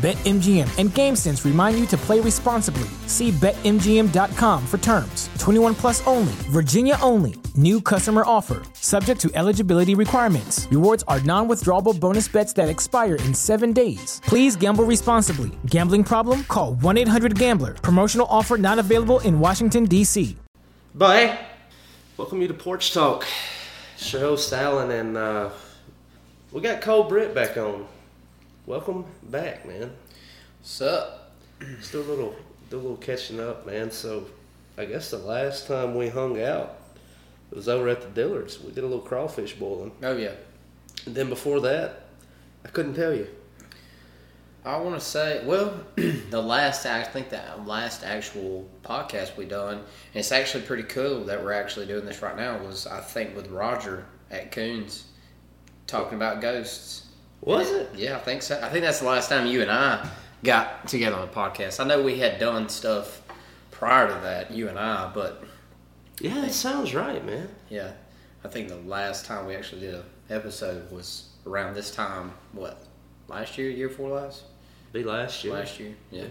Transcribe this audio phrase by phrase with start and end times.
[0.00, 2.88] BetMGM and GameSense remind you to play responsibly.
[3.06, 5.28] See BetMGM.com for terms.
[5.38, 7.34] 21 plus only, Virginia only.
[7.54, 10.66] New customer offer, subject to eligibility requirements.
[10.70, 14.22] Rewards are non withdrawable bonus bets that expire in seven days.
[14.24, 15.50] Please gamble responsibly.
[15.66, 16.44] Gambling problem?
[16.44, 17.74] Call 1 800 Gambler.
[17.74, 20.34] Promotional offer not available in Washington, D.C.
[20.94, 21.38] Bye.
[22.16, 23.26] Welcome you to Porch Talk.
[23.98, 25.50] Show Stalin and uh,
[26.52, 27.86] we got Cole Britt back on.
[28.70, 29.90] Welcome back, man.
[30.60, 31.32] What's up?
[31.80, 32.36] Still a little,
[32.70, 33.90] do a little catching up, man.
[33.90, 34.28] So,
[34.78, 36.78] I guess the last time we hung out
[37.50, 38.62] was over at the Dillards.
[38.62, 40.34] We did a little crawfish boiling, Oh yeah.
[41.04, 42.04] and then before that,
[42.64, 43.26] I couldn't tell you.
[44.64, 49.78] I want to say, well, the last I think that last actual podcast we done,
[49.78, 49.84] and
[50.14, 52.56] it's actually pretty cool that we're actually doing this right now.
[52.58, 55.06] Was I think with Roger at Coons
[55.88, 57.08] talking about ghosts.
[57.42, 57.90] Was it?
[57.96, 58.60] Yeah, I think so.
[58.62, 60.06] I think that's the last time you and I
[60.44, 61.80] got together on a podcast.
[61.80, 63.22] I know we had done stuff
[63.70, 65.42] prior to that, you and I, but
[66.20, 67.48] Yeah, that sounds right, man.
[67.70, 67.92] yeah,
[68.44, 72.32] I think the last time we actually did an episode was around this time.
[72.52, 72.78] What?
[73.28, 74.42] Last year, year before last.
[74.92, 75.54] Be last year.
[75.54, 75.94] last year.
[76.10, 76.24] Yeah.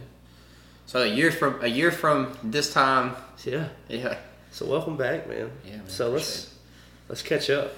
[0.86, 3.16] So a year from a year from this time,
[3.46, 3.70] Yeah.
[3.88, 4.18] yeah.
[4.52, 5.50] So welcome back, man.
[5.66, 6.54] Yeah, man, So let's
[7.08, 7.72] let's catch up.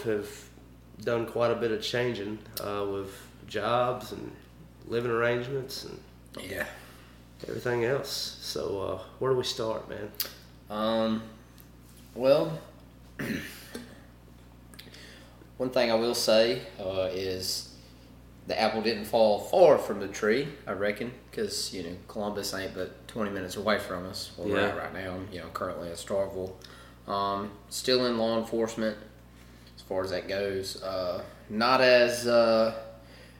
[0.00, 3.14] Both have done quite a bit of changing uh, with
[3.46, 4.32] jobs and
[4.86, 6.00] living arrangements and
[6.50, 6.66] Yeah.
[7.46, 8.38] everything else.
[8.40, 10.10] So uh, where do we start, man?
[10.70, 11.22] Um,
[12.14, 12.58] well,
[15.58, 17.74] one thing I will say uh, is
[18.46, 20.48] the apple didn't fall far from the tree.
[20.66, 24.32] I reckon because you know Columbus ain't but twenty minutes away from us.
[24.36, 24.68] Where we're Yeah.
[24.68, 25.14] at right now.
[25.16, 26.52] I'm, you know, currently at Starkville.
[27.06, 28.96] Um, still in law enforcement
[29.90, 30.80] far as that goes.
[30.82, 31.20] Uh,
[31.50, 32.72] not as uh,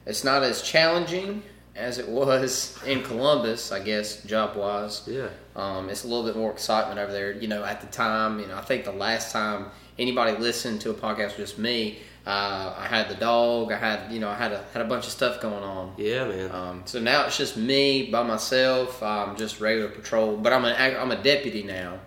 [0.05, 1.41] it's not as challenging
[1.77, 5.03] as it was in Columbus, I guess, job wise.
[5.07, 5.29] Yeah.
[5.55, 7.31] Um, it's a little bit more excitement over there.
[7.31, 9.67] You know, at the time, you know, I think the last time
[9.97, 11.99] anybody listened to a podcast was just me.
[12.27, 13.71] Uh, I had the dog.
[13.71, 15.93] I had, you know, I had a had a bunch of stuff going on.
[15.97, 16.51] Yeah, man.
[16.51, 19.01] Um, so now it's just me by myself.
[19.01, 21.99] I'm just regular patrol, but I'm an I'm a deputy now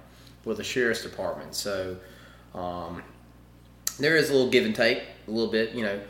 [0.44, 1.54] with the sheriff's department.
[1.54, 1.96] So
[2.54, 3.02] um,
[3.98, 5.74] there is a little give and take, a little bit.
[5.74, 6.00] You know,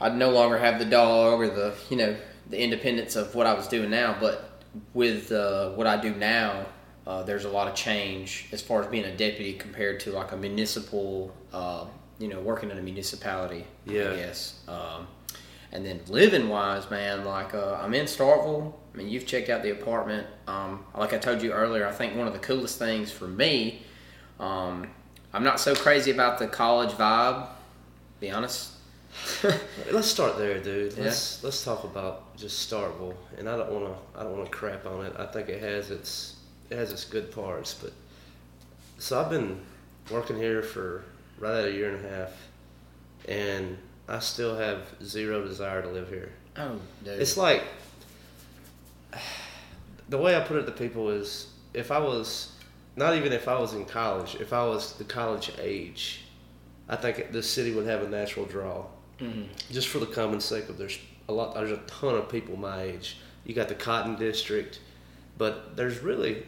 [0.00, 2.16] I no longer have the dog or the you know
[2.48, 4.62] the independence of what I was doing now, but
[4.94, 6.66] with uh, what I do now,
[7.06, 10.32] uh, there's a lot of change as far as being a deputy compared to like
[10.32, 11.86] a municipal, uh,
[12.18, 13.66] you know, working in a municipality.
[13.86, 14.12] Yeah.
[14.12, 14.60] I guess.
[14.68, 15.06] Um,
[15.72, 18.74] and then living wise, man, like uh, I'm in Starkville.
[18.92, 20.26] I mean, you've checked out the apartment.
[20.48, 23.82] Um, like I told you earlier, I think one of the coolest things for me,
[24.40, 24.88] um,
[25.32, 27.46] I'm not so crazy about the college vibe.
[28.18, 28.72] Be honest.
[29.90, 30.96] Let's start there, dude.
[30.96, 34.50] Let's let's talk about just Starkville, and I don't want to I don't want to
[34.50, 35.14] crap on it.
[35.18, 36.36] I think it has its
[36.70, 37.92] it has its good parts, but
[38.98, 39.60] so I've been
[40.10, 41.04] working here for
[41.38, 42.32] right at a year and a half,
[43.28, 43.76] and
[44.08, 46.30] I still have zero desire to live here.
[46.56, 47.20] Oh, dude.
[47.20, 47.64] It's like
[50.08, 52.52] the way I put it to people is if I was
[52.96, 56.22] not even if I was in college, if I was the college age,
[56.88, 58.86] I think the city would have a natural draw.
[59.20, 59.46] Mhm.
[59.70, 60.98] Just for the common sake of there's
[61.28, 63.18] a lot, there's a ton of people my age.
[63.44, 64.80] You got the Cotton District,
[65.38, 66.46] but there's really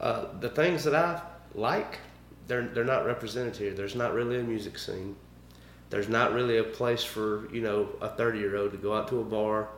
[0.00, 1.20] uh, the things that I
[1.54, 1.98] like.
[2.48, 3.72] They're they're not represented here.
[3.72, 5.16] There's not really a music scene.
[5.90, 9.08] There's not really a place for you know a 30 year old to go out
[9.08, 9.68] to a bar,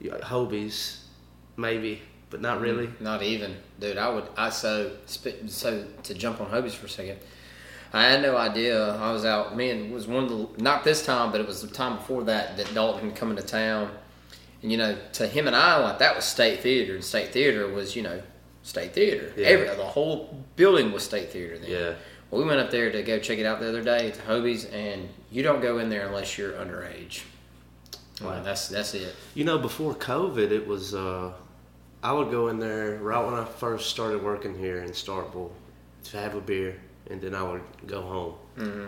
[0.00, 0.98] you know, Hobies,
[1.56, 2.00] maybe,
[2.32, 2.88] but not really.
[2.98, 3.98] Not even, dude.
[3.98, 4.24] I would.
[4.36, 7.18] I so so to jump on Hobies for a second.
[7.92, 8.96] I had no idea.
[8.96, 9.54] I was out.
[9.54, 12.24] Me and was one of the not this time, but it was the time before
[12.24, 13.90] that that Dalton had come into town.
[14.62, 17.68] And you know, to him and I, like that was state theater, and state theater
[17.68, 18.22] was you know
[18.62, 19.30] state theater.
[19.36, 19.48] Yeah.
[19.48, 21.70] Every the whole building was state theater then.
[21.70, 21.94] Yeah.
[22.30, 24.72] Well, we went up there to go check it out the other day to Hobies,
[24.72, 27.24] and you don't go in there unless you're underage.
[28.22, 28.30] Wow.
[28.30, 29.14] Wow, that's that's it.
[29.34, 30.94] You know, before COVID, it was.
[30.94, 31.32] Uh,
[32.02, 35.50] I would go in there right when I first started working here in Starkville
[36.04, 36.80] to have a beer,
[37.10, 38.34] and then I would go home.
[38.56, 38.86] hmm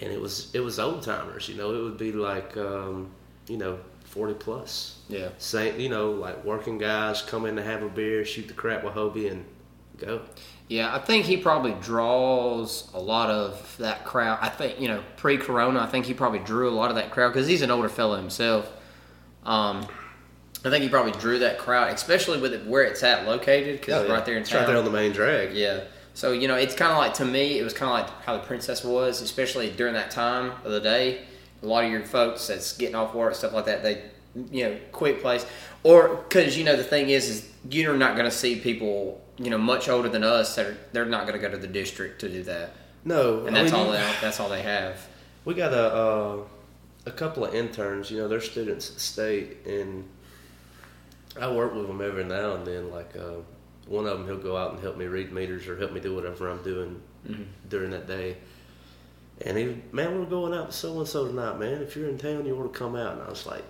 [0.00, 1.48] And it was it was old timers.
[1.48, 3.10] You know, it would be like um,
[3.46, 4.98] you know forty plus.
[5.08, 5.28] Yeah.
[5.38, 8.82] Same, you know, like working guys come in to have a beer, shoot the crap
[8.84, 9.44] with Hobie, and
[9.98, 10.22] go.
[10.68, 14.38] Yeah, I think he probably draws a lot of that crowd.
[14.42, 17.28] I think you know pre-corona, I think he probably drew a lot of that crowd
[17.32, 18.70] because he's an older fellow himself.
[19.44, 19.86] Um,
[20.64, 24.02] I think he probably drew that crowd, especially with it where it's at located, because
[24.02, 24.60] it's right there in It's town.
[24.62, 25.54] right there on the main drag.
[25.54, 25.84] Yeah.
[26.14, 28.36] So you know, it's kind of like to me, it was kind of like how
[28.36, 31.20] the princess was, especially during that time of the day.
[31.62, 34.02] A lot of your folks that's getting off work, stuff like that, they,
[34.52, 35.44] you know, quick place,
[35.82, 39.50] or because you know the thing is, is you're not going to see people, you
[39.50, 42.20] know, much older than us that are they're not going to go to the district
[42.20, 42.70] to do that,
[43.04, 45.06] No, and I that's mean, all they that's all they have.
[45.44, 46.36] We got a uh,
[47.06, 48.10] a couple of interns.
[48.10, 50.04] You know, they're students at state, and
[51.40, 52.90] I work with them every now and then.
[52.90, 53.36] Like uh,
[53.86, 56.14] one of them, he'll go out and help me read meters or help me do
[56.14, 57.00] whatever I'm doing
[57.68, 58.36] during that day.
[59.42, 61.80] And he, man, we're going out with so and so tonight, man.
[61.82, 63.14] If you're in town, you want to come out.
[63.14, 63.64] And I was like,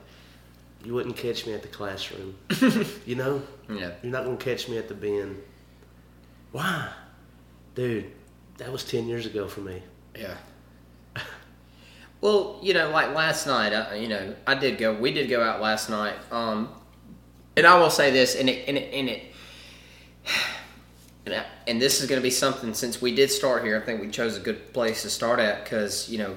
[0.84, 2.36] you wouldn't catch me at the classroom,
[3.06, 3.42] you know.
[3.68, 3.92] Yeah.
[4.02, 5.36] You're not gonna catch me at the bin.
[6.52, 6.88] Why,
[7.74, 8.10] dude?
[8.58, 9.82] That was ten years ago for me.
[10.16, 10.36] Yeah.
[12.20, 14.94] Well, you know, like last night, I, you know, I did go.
[14.94, 16.16] We did go out last night.
[16.32, 16.68] Um,
[17.58, 19.22] and I will say this, and it, and it, and it,
[21.26, 22.72] and, I, and this is going to be something.
[22.74, 25.64] Since we did start here, I think we chose a good place to start at
[25.64, 26.34] because you know,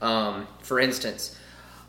[0.00, 1.36] um, for instance,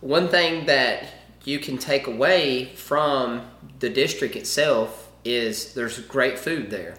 [0.01, 1.05] one thing that
[1.43, 3.43] you can take away from
[3.79, 6.95] the district itself is there's great food there.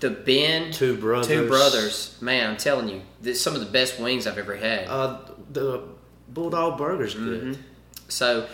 [0.00, 1.26] The Bend Two brothers.
[1.26, 4.86] Two brothers, man, I'm telling you, this some of the best wings I've ever had.
[4.88, 5.20] Uh,
[5.50, 5.82] the
[6.28, 7.42] Bulldog Burger's good.
[7.42, 7.58] Mhm.
[8.08, 8.46] So,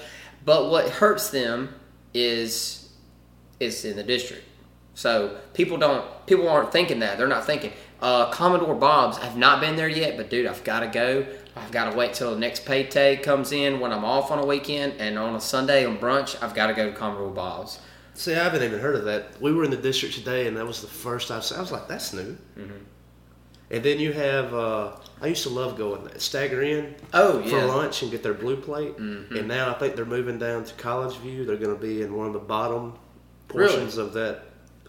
[0.44, 1.74] but what hurts them
[2.14, 2.90] is
[3.60, 4.44] is in the district.
[4.94, 9.16] So people don't people aren't thinking that they're not thinking Uh, Commodore Bob's.
[9.18, 11.24] I've not been there yet, but dude, I've got to go.
[11.54, 14.44] I've got to wait till the next payday comes in when I'm off on a
[14.44, 17.78] weekend, and on a Sunday on brunch, I've got to go to Commodore Bob's.
[18.14, 19.40] See, I haven't even heard of that.
[19.40, 21.58] We were in the district today, and that was the first I've seen.
[21.58, 22.36] I was like, that's new.
[22.58, 22.72] Mm-hmm.
[23.72, 27.54] And then you have, uh, I used to love going Stagger Inn Oh for yeah,
[27.62, 27.68] Mm-hmm.
[27.68, 28.96] lunch and get their blue plate.
[28.98, 31.44] And now I think they're moving down to College View.
[31.46, 32.94] They're going to be in one of the bottom
[33.52, 33.68] Really?
[33.70, 34.42] portions of that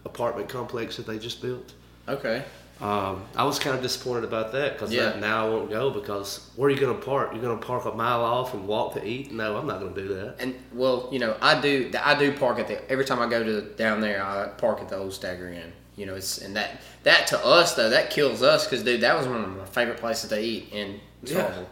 [0.04, 1.72] apartment complex that they just built.
[2.08, 2.44] okay.
[2.80, 5.14] Um, I was kind of disappointed about that because Yeah.
[5.20, 7.30] now I won't go because where are you going to park?
[7.32, 9.30] You're going to park a mile off and walk to eat?
[9.32, 10.36] No, I'm not going to do that.
[10.40, 11.92] And well, you know, I do.
[12.02, 14.20] I do park at the every time I go to down there.
[14.22, 15.72] I park at the old Stagger Inn.
[15.96, 19.16] You know, it's and that that to us though that kills us because dude, that
[19.16, 21.64] was one of my favorite places to eat in Yeah.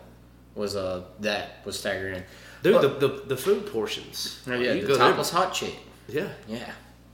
[0.54, 2.22] Was uh that was Stagger Inn.
[2.62, 4.40] Dude, But- the, the, the food portions.
[4.46, 5.74] Oh, yeah, You the there- topless hot chick.
[6.08, 6.70] Yeah, Yeah,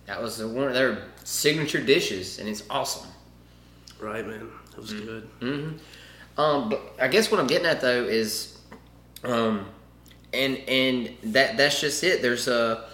[0.07, 3.09] that was the one of their signature dishes, and it's awesome.
[4.01, 4.49] right, man.
[4.71, 5.29] That was good.
[5.41, 5.73] Hmm.
[6.41, 8.59] Um, but I guess what I'm getting at though is,
[9.25, 9.67] um,
[10.33, 12.23] and and that that's just it.
[12.23, 12.85] There's a,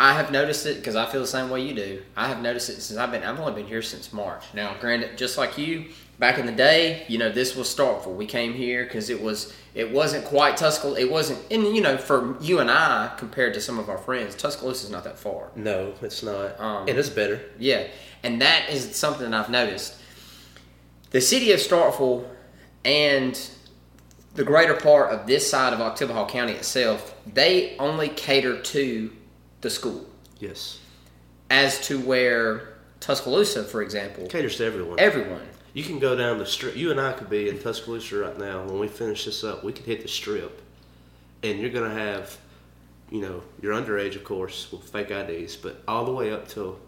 [0.00, 2.02] I have noticed it because I feel the same way you do.
[2.16, 3.24] I have noticed it since I've been.
[3.24, 4.44] I've only been here since March.
[4.54, 5.86] Now, granted, just like you,
[6.20, 8.14] back in the day, you know, this was Starkville.
[8.14, 11.00] We came here because it was it wasn't quite Tuscaloosa.
[11.00, 14.36] It wasn't, and you know, for you and I compared to some of our friends,
[14.36, 15.50] Tuscaloosa is not that far.
[15.56, 16.60] No, it's not.
[16.60, 17.40] Um, and it's better.
[17.58, 17.88] Yeah,
[18.22, 19.96] and that is something I've noticed.
[21.10, 22.24] The city of Starkville
[22.84, 23.50] and
[24.34, 29.10] the greater part of this side of Oktibbeha County itself, they only cater to
[29.60, 30.06] the school.
[30.38, 30.78] Yes.
[31.50, 34.98] As to where Tuscaloosa, for example, Caters to everyone.
[34.98, 35.40] everyone.
[35.74, 36.76] You can go down the strip.
[36.76, 38.64] You and I could be in Tuscaloosa right now.
[38.64, 40.60] When we finish this up, we could hit the strip,
[41.42, 42.36] and you're gonna have,
[43.10, 46.78] you know, you're underage, of course, with fake IDs, but all the way up till,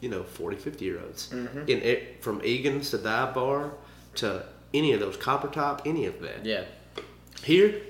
[0.00, 1.28] you know, 40, 50 year olds.
[1.30, 1.58] Mm-hmm.
[1.60, 3.72] In it, from Egan's to Dive Bar
[4.16, 6.44] to any of those Copper Top, any of that.
[6.44, 6.64] Yeah.
[7.42, 7.82] Here,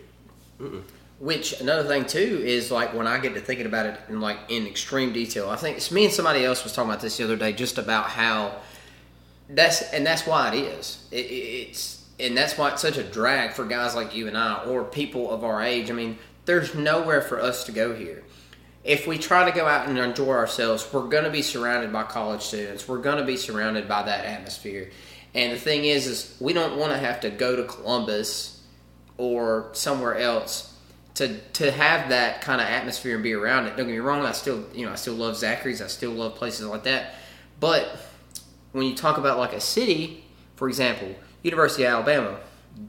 [1.19, 4.39] Which another thing too is like when I get to thinking about it in like
[4.49, 5.49] in extreme detail.
[5.49, 7.79] I think it's me and somebody else was talking about this the other day, just
[7.79, 8.57] about how
[9.49, 11.07] that's and that's why it is.
[11.11, 14.37] It, it- it's and that's why it's such a drag for guys like you and
[14.39, 15.91] I or people of our age.
[15.91, 18.23] I mean, there's nowhere for us to go here.
[18.85, 22.05] If we try to go out and enjoy ourselves, we're going to be surrounded by
[22.05, 22.89] college students.
[22.89, 24.91] We're going to be surrounded by that atmosphere.
[25.35, 28.63] And the thing is, is we don't want to have to go to Columbus
[29.19, 30.73] or somewhere else
[31.17, 33.77] to to have that kind of atmosphere and be around it.
[33.77, 36.37] Don't get me wrong, I still you know I still love Zachary's, I still love
[36.37, 37.15] places like that.
[37.59, 37.99] But
[38.73, 40.25] when you talk about like a city,
[40.57, 42.39] for example, University of Alabama,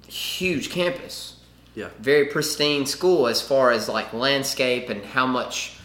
[0.07, 1.39] huge campus,
[1.73, 5.77] yeah, very pristine school as far as like landscape and how much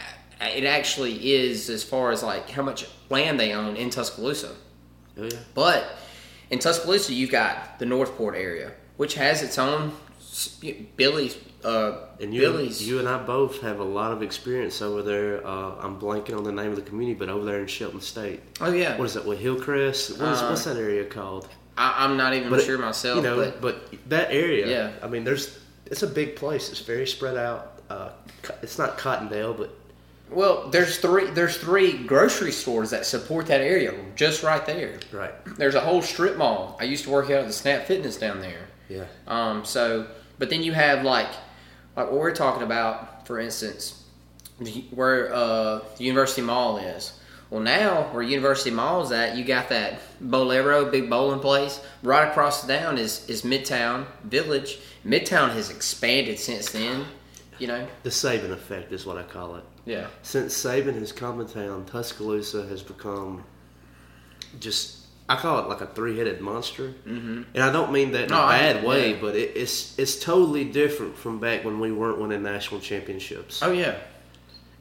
[0.00, 4.54] uh, it actually is as far as like how much land they own in Tuscaloosa.
[5.18, 5.38] oh yeah.
[5.54, 5.96] But
[6.50, 9.92] in Tuscaloosa, you've got the Northport area, which has its own
[10.96, 11.38] Billy's.
[11.64, 12.86] Uh, And you, Billy's.
[12.86, 15.46] you and I both have a lot of experience over there.
[15.46, 18.40] Uh, I'm blanking on the name of the community, but over there in Shelton State.
[18.60, 19.24] oh yeah, What is that?
[19.26, 20.18] What Hillcrest?
[20.18, 21.48] What is, Uh, what's that area called?
[21.76, 23.16] I, I'm not even But it- sure myself.
[23.16, 24.66] You know, but but, that area.
[24.68, 24.90] Yeah.
[25.02, 26.70] I mean, there's it's a big place.
[26.70, 27.80] It's very spread out.
[27.90, 28.10] Uh,
[28.62, 29.70] it's not Cottondale, but
[30.30, 31.26] well, there's three.
[31.30, 34.98] There's three grocery stores that support that area, just right there.
[35.12, 35.34] right.
[35.58, 36.76] There's a whole strip mall.
[36.80, 38.68] I used to work out at the Snap Fitness down there.
[38.88, 39.04] Yeah.
[39.26, 40.06] Um, so,
[40.38, 41.28] but then you have like,
[41.96, 44.04] like what we're talking about, for instance,
[44.90, 47.12] where uh, the University Mall is.
[47.50, 51.80] Well, now where University Mall is at, you got that Bowlero big bowling place.
[52.02, 54.78] Right across the down is is Midtown Village.
[55.04, 57.06] Midtown has expanded since then.
[57.58, 57.88] You know.
[58.04, 59.64] The Saban effect is what I call it.
[59.84, 60.06] Yeah.
[60.22, 63.44] Since Saban has come to town, Tuscaloosa has become
[64.60, 64.99] just.
[65.30, 67.42] I call it like a three-headed monster, mm-hmm.
[67.54, 69.18] and I don't mean that in No, a I- bad way, yeah.
[69.20, 73.62] but it, it's it's totally different from back when we weren't winning national championships.
[73.62, 73.96] Oh yeah.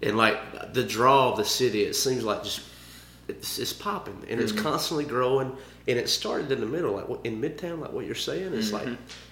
[0.02, 2.62] and like the draw of the city, it seems like just
[3.28, 5.56] it's, it's popping and it's constantly growing.
[5.88, 8.54] And it started in the middle, like in Midtown, like what you're saying.
[8.54, 8.88] It's like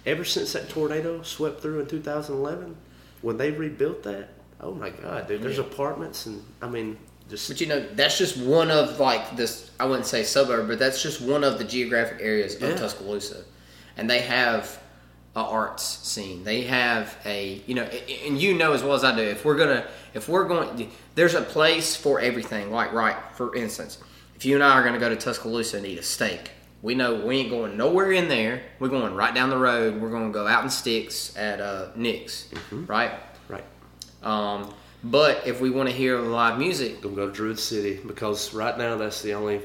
[0.07, 2.75] ever since that tornado swept through in 2011,
[3.21, 4.29] when they rebuilt that,
[4.61, 5.41] oh my God, dude!
[5.43, 6.97] There's apartments and I mean,
[7.29, 9.69] just But you know, that's just one of like this.
[9.79, 12.75] I wouldn't say suburb, but that's just one of the geographic areas of Yeah.
[12.75, 13.43] Tuscaloosa,
[13.97, 14.81] and they have
[15.35, 16.43] a arts scene.
[16.43, 19.21] They have a you know, and you know as well as I do.
[19.21, 22.71] If we're gonna, if we're going, there's a place for everything.
[22.71, 23.99] Like right, for instance,
[24.35, 26.51] if you and I are gonna go to Tuscaloosa and eat a steak.
[26.83, 28.61] We know we ain't going nowhere in there.
[28.77, 29.99] We're going right down the road.
[29.99, 33.13] We're going to go out in sticks at uh, Nick's, right?
[33.49, 33.63] right.
[34.21, 34.71] Um,
[35.11, 38.77] but if we want to hear live music, Gonna go to Druid City because right
[38.77, 39.61] now that's the only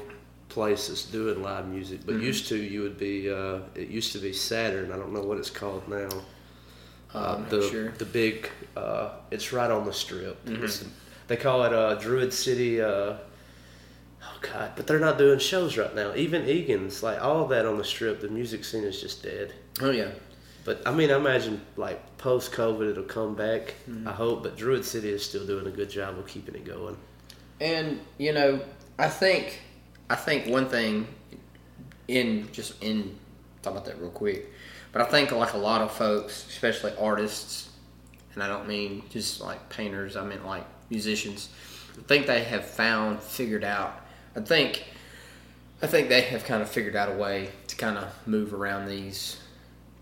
[0.49, 2.01] place that's doing live music.
[2.05, 2.25] But Mm-hmm.
[2.25, 3.29] used to, you would be.
[3.31, 4.91] Uh, it used to be Saturn.
[4.91, 6.09] I don't know what it's called now.
[7.13, 7.89] Uh, the sure.
[7.91, 8.49] the big.
[8.75, 10.43] Uh, it's right on the strip.
[10.45, 10.89] Mm-hmm.
[11.27, 12.81] They call it uh, Druid City.
[12.81, 12.87] Uh,
[14.23, 14.71] oh God!
[14.75, 16.15] But they're not doing shows right now.
[16.15, 19.53] Even Egan's, like all of that on the strip, the music scene is just dead.
[19.81, 20.09] Oh yeah.
[20.65, 23.75] But I mean, I imagine like post COVID, it'll come back.
[23.89, 24.07] Mm-hmm.
[24.07, 24.43] I hope.
[24.43, 26.97] But Druid City is still doing a good job of keeping it going.
[27.59, 28.61] And you know,
[28.97, 29.61] I think
[30.09, 31.07] I think one thing
[32.07, 33.17] in just in
[33.61, 34.51] talk about that real quick,
[34.91, 37.69] but I think like a lot of folks, especially artists,
[38.33, 41.49] and I don't mean just like painters, I mean like musicians,
[41.97, 44.01] I think they have found figured out.
[44.35, 44.83] I think
[45.81, 48.87] I think they have kind of figured out a way to kind of move around
[48.87, 49.37] these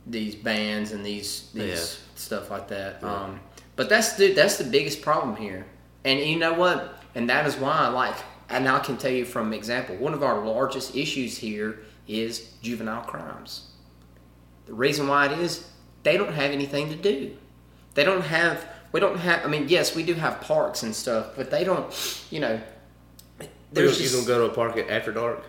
[0.05, 2.15] these bands and these these Yeah.
[2.15, 2.99] stuff like that.
[3.01, 3.13] Yeah.
[3.13, 3.39] Um,
[3.75, 5.65] but that's the that's the biggest problem here.
[6.03, 6.97] And you know what?
[7.13, 8.15] And that is why, like,
[8.49, 13.03] and I can tell you from example, one of our largest issues here is juvenile
[13.03, 13.67] crimes.
[14.65, 15.67] The reason why it is,
[16.03, 17.35] they don't have anything to do.
[17.93, 18.65] They don't have.
[18.91, 19.45] We don't have.
[19.45, 21.93] I mean, yes, we do have parks and stuff, but they don't.
[22.29, 22.61] You know,
[23.71, 25.43] There's you just gonna go to a park at after dark.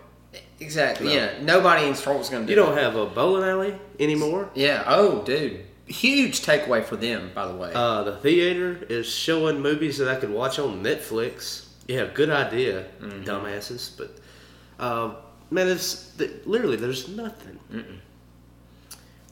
[0.63, 1.07] Exactly.
[1.09, 1.13] No.
[1.13, 2.51] Yeah, nobody in Starkville's going to do.
[2.51, 2.83] You don't that.
[2.85, 4.49] have a bowling alley anymore.
[4.55, 4.85] Yeah.
[4.87, 5.65] Oh, dude.
[5.87, 7.73] Huge takeaway for them, by the way.
[7.75, 11.67] Uh, the theater is showing movies that I could watch on Netflix.
[11.89, 13.25] Yeah, good idea, Mm-hmm.
[13.25, 13.91] dumbasses.
[13.99, 14.17] But
[14.83, 15.15] uh,
[15.51, 17.59] man, it's th- literally there's nothing.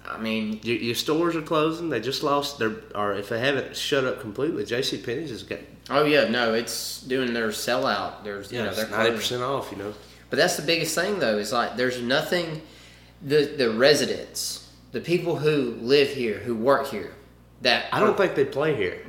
[0.07, 1.89] I mean, Your, your stores are closing.
[1.89, 4.99] They just lost their, or if they haven't shut up completely, J.C.
[4.99, 8.25] Penney's has got oh yeah, no, it's doing their sellout.
[8.25, 9.71] There's, you know, they're ninety percent off.
[9.71, 9.95] You know,
[10.31, 12.63] But that's the biggest thing, though, is like there's nothing.
[13.23, 17.13] The the residents, the people who live here, who work here,
[17.63, 19.05] that I don't think they play here.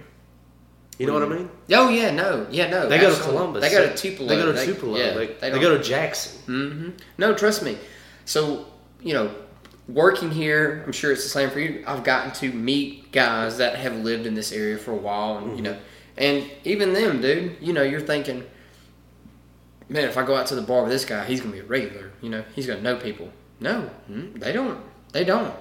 [0.99, 1.49] You know what I mean?
[1.71, 2.88] Oh yeah, no, yeah, no.
[2.89, 3.21] They go to.
[3.21, 3.62] Columbus.
[3.63, 4.27] They go to Tupelo.
[4.27, 4.97] They go to Tupelo.
[4.97, 6.41] yeah, they, they, don't- go to Jackson.
[6.45, 7.77] hmm No, trust me.
[8.25, 8.65] So,
[9.01, 9.34] you know,
[9.88, 11.84] working here, I'm sure it's the same for you.
[11.88, 15.55] I've gotten to meet guys that have lived in this area for a while, and
[15.55, 15.77] you know,
[16.17, 17.55] and even them, dude.
[17.62, 18.43] You know, you're thinking,
[19.91, 21.63] man, if I go out to the bar with this guy, he's gonna be a
[21.63, 22.12] regular.
[22.21, 23.30] You know, he's gonna know people.
[23.60, 24.80] No, mm, they don't.
[25.12, 25.54] They don't.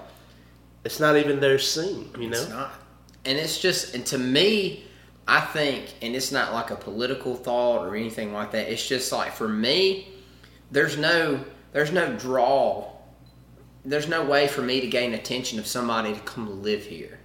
[0.84, 2.10] It's not even their scene.
[2.18, 2.40] You know.
[2.40, 2.72] It's not.
[3.24, 4.84] And it's just, and to me,
[5.28, 8.72] I think, and it's not like a political thought or anything like that.
[8.72, 10.08] It's just like for me,
[10.70, 12.90] there's no, there's no draw.
[13.84, 17.18] There's no way for me to gain attention of somebody to come live here.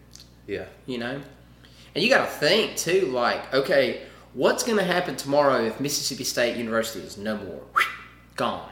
[0.48, 0.66] Yeah.
[0.86, 1.22] You know,
[1.94, 3.08] and you got to think too.
[3.08, 4.02] Like, okay,
[4.36, 7.64] what's going to happen tomorrow if Mississippi State University is no more,
[8.36, 8.70] gone?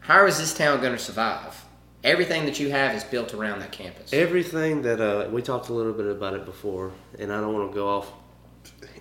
[0.00, 1.64] How is this town going to survive?
[2.02, 4.12] Everything that you have is built around that campus.
[4.12, 7.70] Everything that uh, we talked a little bit about it before, and I don't want
[7.70, 8.10] to go off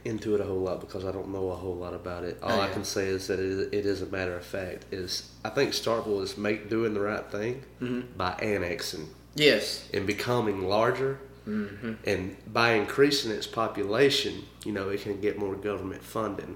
[0.05, 2.39] into it a whole lot because I don't know a whole lot about it.
[2.43, 4.85] All Oh, I can say is that it, it is a matter of fact.
[4.91, 8.17] Is I think Starkville is make doing the right thing Mm-hmm.
[8.17, 9.88] by annexing yes.
[9.93, 11.93] and becoming larger, Mm-hmm.
[12.05, 16.55] and by increasing its population, you know, it can get more government funding.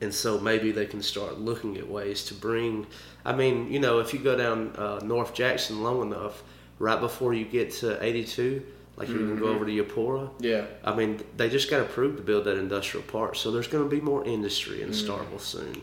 [0.00, 2.86] And so maybe they can start looking at ways to bring.
[3.24, 6.44] I mean, you know, if you go down uh, North Jackson long enough,
[6.78, 8.64] right before you get to 82,
[8.96, 10.30] like you can go over to Yapora.
[10.40, 10.66] Yeah.
[10.84, 13.90] I mean, they just got approved to build that industrial park, so there's going to
[13.90, 15.82] be more industry in Starkville soon.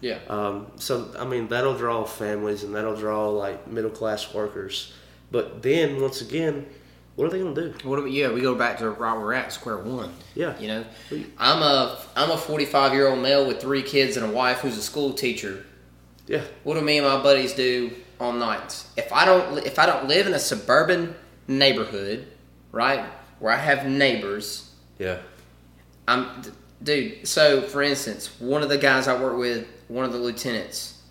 [0.00, 0.18] Yeah.
[0.28, 4.92] Um, so I mean that'll draw families and that'll draw like middle class workers.
[5.30, 6.66] But then once again,
[7.18, 7.74] what are they gonna do?
[7.82, 10.12] What do we, yeah, we go back to right where we're at, square one.
[10.36, 10.56] Yeah.
[10.60, 10.84] You know,
[11.36, 14.78] I'm a I'm a 45 year old male with three kids and a wife who's
[14.78, 15.66] a school teacher.
[16.28, 16.42] Yeah.
[16.62, 18.88] What do me and my buddies do on nights?
[18.96, 21.16] If I don't if I don't live in a suburban
[21.48, 22.28] neighborhood,
[22.70, 23.04] right,
[23.40, 25.18] where I have neighbors, Yeah.
[26.06, 26.50] I'm d-
[26.84, 27.26] dude.
[27.26, 31.02] So for instance, one of the guys I work with, one of the lieutenants,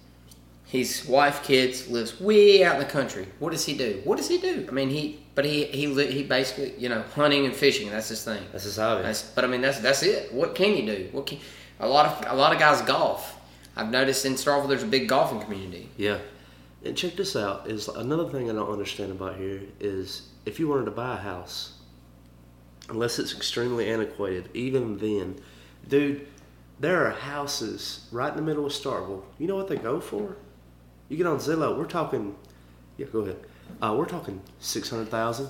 [0.63, 3.27] his wife, kids lives way out in the country.
[3.39, 3.99] What does he do?
[4.05, 4.65] What does he do?
[4.69, 7.91] I mean, he but he he he basically you know hunting and fishing.
[7.91, 8.43] That's his thing.
[8.51, 9.03] That's his hobby.
[9.03, 10.33] That's, but I mean, that's that's it.
[10.33, 11.09] What can you do?
[11.11, 11.37] What can
[11.79, 13.39] a lot of a lot of guys golf.
[13.75, 15.91] I've noticed in Starkville there's a big golfing community.
[15.95, 16.17] yeah.
[16.83, 17.69] And check this out.
[17.69, 21.17] Is another thing I don't understand about here is if you wanted to buy a
[21.17, 21.73] house,
[22.89, 25.39] unless it's extremely antiquated, even then,
[25.87, 26.27] dude,
[26.79, 29.21] there are houses right in the middle of Starkville.
[29.37, 30.37] You know what they go for?
[31.09, 31.77] You get on Zillow.
[31.77, 32.35] We're talking.
[32.97, 33.37] Yeah, go ahead.
[33.81, 35.49] Uh, we're talking six hundred thousand.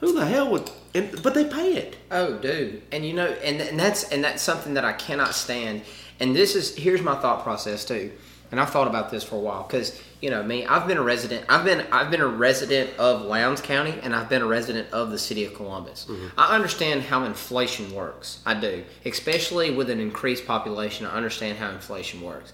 [0.00, 0.70] Who the hell would?
[0.94, 1.96] And but they pay it.
[2.10, 5.82] Oh, dude, and you know, and and that's and that's something that I cannot stand.
[6.20, 8.12] And this is here's my thought process too.
[8.50, 11.02] and I've thought about this for a while because you know me, I've been a
[11.02, 11.46] resident.
[11.48, 15.10] I've been I've been a resident of Lowndes County, and I've been a resident of
[15.10, 16.06] the city of Columbus.
[16.36, 18.40] I understand how inflation works.
[18.46, 21.06] I do, especially with an increased population.
[21.06, 22.52] I understand how inflation works.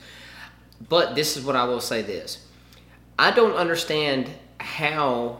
[0.88, 2.41] But this is what I will say: this
[3.22, 5.38] I don't understand how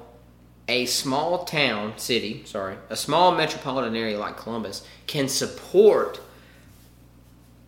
[0.69, 6.21] a small town, city, sorry, a small metropolitan area like Columbus can support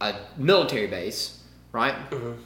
[0.01, 1.97] a military base, right?
[2.11, 2.41] Mm-hmm.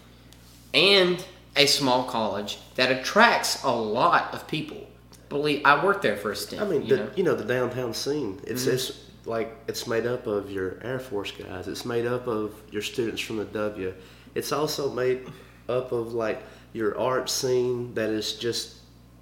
[0.72, 1.26] And
[1.57, 4.88] a small college that attracts a lot of people.
[5.28, 6.62] Believe I worked there for a stint.
[6.62, 7.11] I mean, you the, know?
[7.16, 8.40] you know the downtown scene.
[8.44, 8.76] It's mm-hmm.
[8.76, 11.68] it's like it's made up of your Air Force guys.
[11.68, 13.92] It's made up of your students from the W.
[14.35, 15.31] It's also made
[15.68, 17.94] up of like your art scene.
[17.94, 18.76] That is just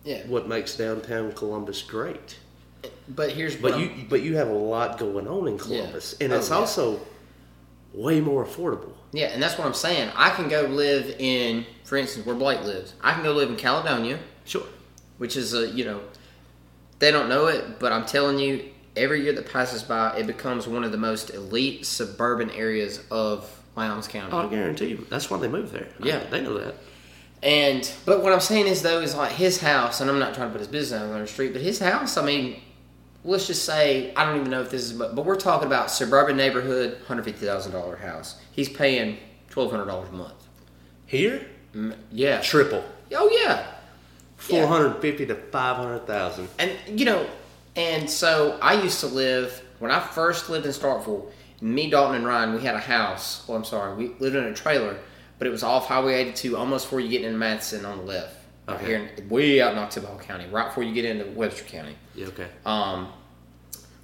[0.05, 0.27] yeah.
[0.27, 2.39] what makes downtown Columbus great.
[3.09, 6.37] But here's But you but you have a lot going on in Columbus, and Oh,
[6.37, 6.57] it's yeah.
[6.57, 7.01] also
[7.93, 8.93] way more affordable.
[9.13, 10.11] Yeah, and that's what I'm saying.
[10.15, 12.95] I can go live in, for instance, where Blake lives.
[13.01, 14.67] I can go live in Caledonia, Sure.
[15.19, 16.01] which is a you know,
[16.99, 18.65] they don't know it, but I'm telling you,
[18.97, 23.51] every year that passes by, it becomes one of the most elite suburban areas of
[23.77, 24.33] Lowndes County.
[24.33, 25.07] Oh, I guarantee you.
[25.11, 25.89] That's why they moved there.
[26.03, 26.25] Yeah.
[26.31, 26.75] they know that.
[27.47, 30.49] And but what I'm saying is though is like his house, and I'm not trying
[30.49, 32.17] to put his business on the street, but his house.
[32.17, 32.61] I mean,
[33.25, 35.91] let's just say I don't even know if this is, but, but we're talking about
[35.91, 38.41] suburban neighborhood, hundred fifty thousand dollar house.
[38.51, 40.35] He's paying twelve hundred dollars a month.
[41.07, 42.41] Here, Mm, Yeah.
[42.41, 42.83] triple.
[43.15, 43.67] Oh yeah.
[44.37, 46.49] Four hundred fifty to five hundred thousand.
[46.59, 47.27] And you know,
[47.77, 51.31] and so I used to live when I first lived in Starkville.
[51.61, 53.45] Me, Dalton, and Ryan, we had a house.
[53.49, 54.99] Well, I'm sorry, we lived in a trailer,
[55.39, 58.37] but it was off Highway 82, almost before you get into Madison on the left.
[58.69, 58.85] Okay.
[58.85, 61.95] here, in, way out in Oktibbeha County, right before you get into Webster County.
[62.15, 62.49] Yeah, okay.
[62.65, 63.13] Um,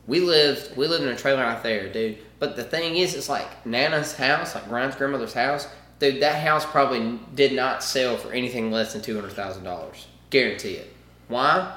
[0.07, 2.19] we lived we lived in a trailer out there, dude.
[2.39, 5.67] But the thing is, it's like Nana's house, like Ryan's grandmother's house.
[5.99, 10.07] Dude, that house probably did not sell for anything less than two hundred thousand dollars.
[10.31, 10.95] Guarantee it.
[11.29, 11.77] Why?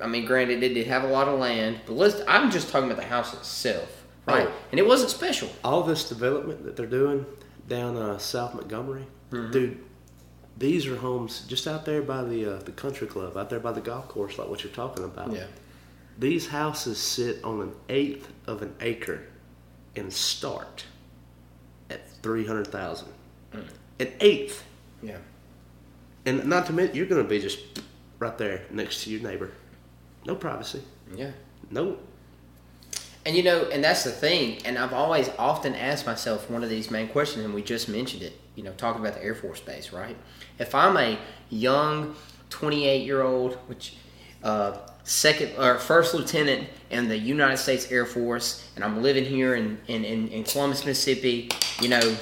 [0.00, 2.20] I mean, granted, it did have a lot of land, but let's.
[2.26, 4.48] I'm just talking about the house itself, right?
[4.48, 4.52] Oh.
[4.70, 5.48] And it wasn't special.
[5.64, 7.24] all this development that they're doing
[7.68, 9.78] down uh, South Montgomery, dude,
[10.58, 13.72] these are homes just out there by the uh, the country club, out there by
[13.72, 15.32] the golf course, like what you're talking about.
[15.32, 15.46] Yeah.
[16.18, 19.22] These houses sit on an eighth of an acre
[19.96, 20.84] and start
[21.90, 23.08] at three hundred thousand.
[23.98, 24.64] An eighth,
[25.02, 25.18] yeah.
[26.26, 27.58] and not to mention you're going to be just
[28.18, 29.50] right there next to your neighbor,
[30.26, 30.82] no privacy,
[31.14, 31.30] Yeah.
[31.70, 31.98] no.
[33.24, 34.58] And you know, and that's the thing.
[34.64, 38.22] And I've always often asked myself one of these main questions, and we just mentioned
[38.22, 38.38] it.
[38.56, 40.16] You know, talking about the Air Force Base, right?
[40.58, 42.14] If I'm a young,
[42.50, 43.94] 28 year old, which
[44.42, 49.54] uh, second or first lieutenant in the United States Air Force, and I'm living here
[49.54, 51.48] in in, in, in Columbus, Mississippi,
[51.80, 52.16] you know,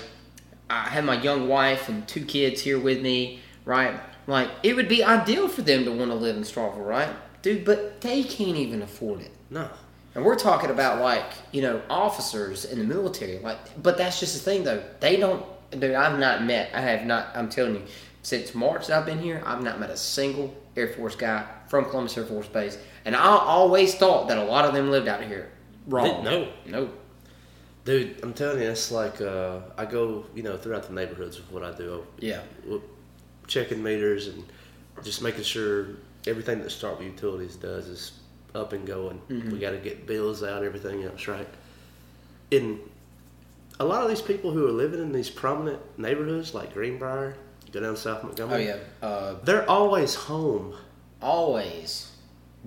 [0.68, 3.98] I have my young wife and two kids here with me, right?
[4.26, 7.08] Like, it would be ideal for them to want to live in Starkville, right?
[7.42, 9.32] Dude, but they can't even afford it.
[9.50, 9.68] No.
[10.14, 13.38] And we're talking about like, you know, officers in the military.
[13.38, 14.82] Like but that's just the thing though.
[15.00, 17.82] They don't dude, I've not met I have not I'm telling you,
[18.22, 21.84] since March that I've been here, I've not met a single Air Force guy from
[21.86, 22.78] Columbus Air Force Base.
[23.04, 25.50] And I always thought that a lot of them lived out here.
[25.86, 26.22] Wrong.
[26.24, 26.48] No.
[26.66, 26.90] No.
[27.84, 31.50] Dude, I'm telling you, it's like uh, I go, you know, throughout the neighborhoods with
[31.50, 32.06] what I do.
[32.18, 32.42] Yeah.
[33.46, 34.44] Checking meters and
[35.02, 35.88] just making sure
[36.26, 38.12] everything that Starkville Utilities does is
[38.54, 39.20] up and going.
[39.28, 39.50] Mm-hmm.
[39.52, 41.48] We got to get bills out, everything else, right?
[42.50, 42.80] In
[43.78, 47.36] a lot of these people who are living in these prominent neighborhoods like Greenbrier,
[47.72, 48.70] go down South Montgomery.
[48.70, 49.06] Oh yeah.
[49.06, 50.74] Uh they're always home.
[51.22, 52.10] always.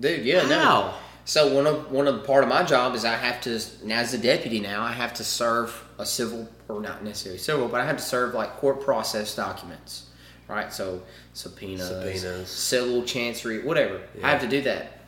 [0.00, 0.58] Dude, yeah, no.
[0.58, 0.94] How?
[1.26, 3.98] So one of one of the part of my job is I have to now
[4.00, 7.80] as a deputy now I have to serve a civil or not necessarily civil but
[7.80, 10.06] I have to serve like court process documents,
[10.48, 10.72] right?
[10.72, 12.48] So subpoenas, Subpoenas.
[12.48, 14.00] civil chancery, whatever.
[14.18, 14.26] Yeah.
[14.26, 14.98] I have to do that,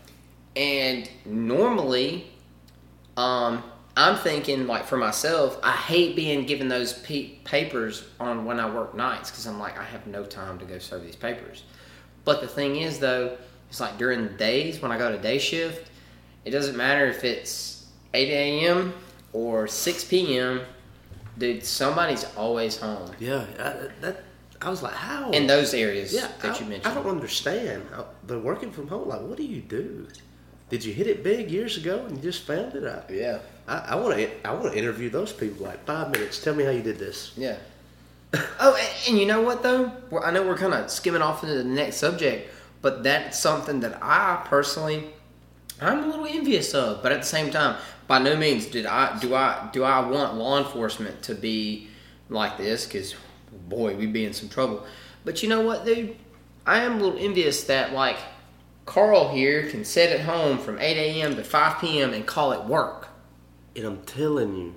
[0.57, 2.27] and normally,
[3.17, 3.63] um,
[3.97, 8.69] I'm thinking like for myself, I hate being given those pe- papers on when I
[8.69, 11.63] work nights because I'm like I have no time to go serve these papers.
[12.25, 13.37] But the thing is though,
[13.69, 15.91] it's like during the days when I go to day shift,
[16.45, 18.95] it doesn't matter if it's 8 a.m.
[19.33, 20.63] or 6 p.m.
[21.39, 24.23] Dude, somebody's always home Yeah, I, that
[24.63, 25.31] I was like, how?
[25.31, 26.87] in those areas yeah, that I, you mentioned.
[26.87, 27.85] I don't understand.
[27.95, 30.09] I, the working from home, like, what do you do?
[30.69, 32.85] Did you hit it big years ago and you just found it?
[32.85, 34.47] I, yeah, I want to.
[34.47, 35.67] I want to interview those people.
[35.67, 36.43] Like five minutes.
[36.43, 37.33] Tell me how you did this.
[37.37, 37.57] yeah.
[38.61, 39.93] oh, and, and you know what though?
[40.11, 42.51] We're, I know we're kind of skimming off into the next subject,
[42.83, 45.05] but that's something that I personally,
[45.81, 47.03] I'm a little envious of.
[47.03, 47.77] But at the same time,
[48.09, 51.89] by no means did I do I do I want law enforcement to be
[52.29, 53.15] like this because
[53.69, 54.85] boy, we'd be in some trouble.
[55.25, 56.17] But you know what, dude?
[56.67, 58.19] I am a little envious that like
[58.87, 61.37] Carl here can sit at home from 8 a.m.
[61.37, 62.15] to 5 p.m.
[62.15, 63.09] and call it work.
[63.75, 64.75] And I'm telling you,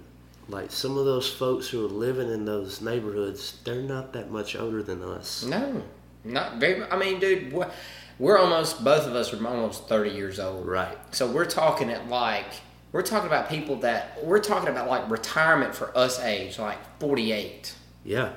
[0.50, 4.56] like some of those folks who are living in those neighborhoods, they're not that much
[4.56, 5.46] older than us.
[5.46, 5.84] No,
[6.24, 6.84] not very.
[6.84, 7.74] I mean, dude, what?
[8.18, 10.68] We're almost both of us are almost 30 years old.
[10.68, 10.98] Right.
[11.16, 12.48] So we're talking at like
[12.92, 17.74] we're talking about people that we're talking about like retirement for us age, like 48.
[18.04, 18.34] Yeah.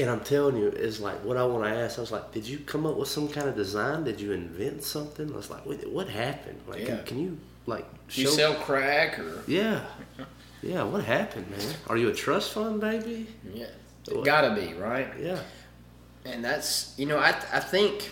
[0.00, 1.98] And I'm telling you, it's like what I want to ask.
[1.98, 4.04] I was like, did you come up with some kind of design?
[4.04, 5.32] Did you invent something?
[5.32, 6.60] I was like, what, what happened?
[6.66, 6.96] Like, Yeah.
[6.96, 9.42] can, can you like Do you sell crack or?
[9.46, 9.84] yeah.
[10.62, 10.82] Yeah.
[10.84, 11.74] What happened, man?
[11.88, 13.26] Are you a trust fund baby?
[13.52, 13.66] Yeah,
[14.10, 14.24] What?
[14.24, 15.08] gotta be right.
[15.20, 15.38] Yeah.
[16.24, 18.10] And that's you know I I think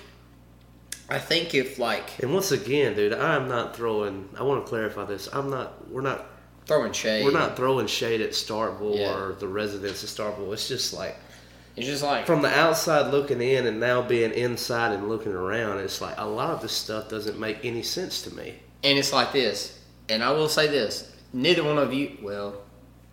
[1.09, 4.29] I think if like And once again, dude, I'm not throwing.
[4.39, 5.29] I want to clarify this.
[5.33, 5.91] I'm not.
[5.91, 6.27] We're not.
[6.67, 9.15] throwing shade, We're not throwing shade at Starkville Yeah.
[9.17, 10.53] or the residents of Starkville.
[10.53, 11.17] It's just like
[11.81, 15.79] It's just like from the outside looking in, and now being inside and looking around.
[15.79, 18.57] It's like a lot of this stuff doesn't make any sense to me.
[18.85, 22.19] And it's like this, and I will say this: neither one of you.
[22.23, 22.63] Well,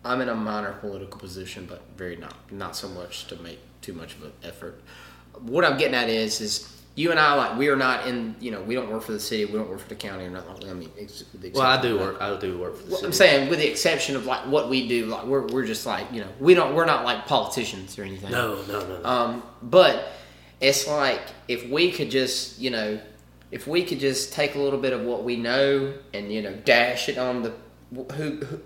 [0.04, 3.94] I'm in a minor political position, but very not not so much to make too
[3.94, 4.80] much of an effort.
[5.40, 8.34] What I'm getting at is, is you and I like we are not in.
[8.40, 10.30] You know, we don't work for the city, we don't work for the county, or
[10.30, 10.68] nothing.
[10.68, 12.20] I mean, ex- with the Well, I do work.
[12.20, 13.06] I do work for the Well, city.
[13.06, 16.12] I'm saying, with the exception of like what we do, like we're we're just like
[16.12, 18.32] you know we don't we're not like politicians or anything.
[18.32, 19.08] No, no, no, no.
[19.08, 20.08] Um, but
[20.60, 22.98] it's like if we could just, you know,
[23.52, 26.54] if we could just take a little bit of what we know and you know
[26.64, 27.54] dash it on the
[27.94, 28.60] who, who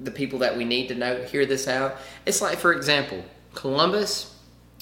[0.00, 1.96] the people that we need to know hear this out.
[2.26, 4.36] It's like, for example, Columbus.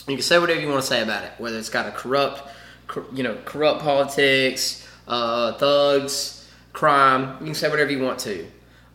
[0.08, 2.42] You can say whatever you want to say about it, whether it's got a corrupt,
[2.88, 7.36] cor- you know, corrupt politics, uh, thugs, crime.
[7.40, 8.46] You can say whatever you want to.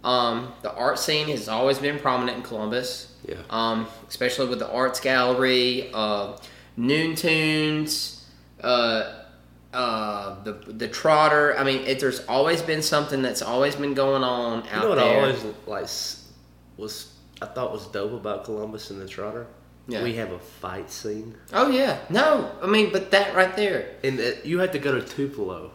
[0.04, 3.36] Um, the art scene has always been prominent in Columbus Yeah.
[3.50, 6.36] um, especially with the arts gallery, uh,
[6.76, 8.26] Noon Tunes,
[8.62, 9.14] uh,
[9.74, 11.56] uh, the the Trotter.
[11.58, 14.90] I mean, it, there's always been something that's always been going on out you know
[14.90, 15.06] what there.
[15.06, 15.88] I always like
[16.78, 19.48] was I thought was dope about Columbus and the Trotter.
[19.88, 20.02] Yeah.
[20.04, 24.18] We have a fight scene, oh yeah, no, I mean, but that right there, and
[24.20, 25.72] uh, you had to go to Tupelo.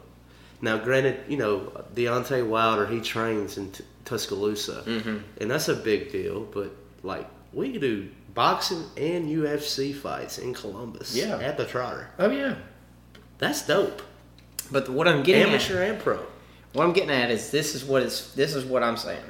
[0.63, 5.19] Now, granted, you know Deontay Wilder he trains in T- Tuscaloosa, Mm-hmm.
[5.43, 6.41] and that's a big deal.
[6.41, 11.37] But like we could do boxing and UFC fights in Columbus, Yeah.
[11.39, 12.09] at the Trotter.
[12.19, 12.55] oh yeah.
[13.37, 14.01] That's dope.
[14.73, 16.19] But what I'm getting at, Amateur and pro.
[16.73, 19.21] what I'm getting at is this is what is this is what I'm saying.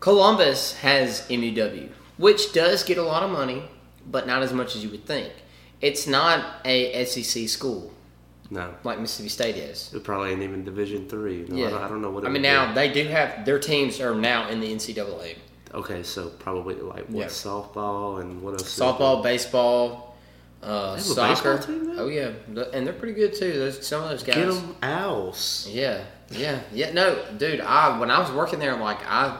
[0.00, 3.62] Columbus has MUW, which does get a lot of money,
[4.06, 5.32] but not as much as you would think.
[5.80, 7.92] It's not a SEC school
[8.50, 9.92] No, like Mississippi State is.
[9.94, 11.44] it probably ain't even Division Three.
[11.48, 12.24] No, I, don't, I don't know what.
[12.24, 12.74] It I mean, now be.
[12.74, 15.36] they do have their teams are now in the NCAA.
[15.74, 17.26] Okay, so probably like what Yeah.
[17.26, 18.78] softball and what else?
[18.78, 20.16] Softball, baseball,
[20.62, 21.58] uh, They have a soccer.
[21.58, 22.30] team oh yeah,
[22.74, 23.52] and they're pretty good too.
[23.54, 24.36] Those some of those guys.
[24.36, 25.66] Get them owls.
[25.70, 26.92] Yeah, yeah, yeah.
[26.92, 27.60] No, dude.
[27.62, 29.36] I when I was working there, like I,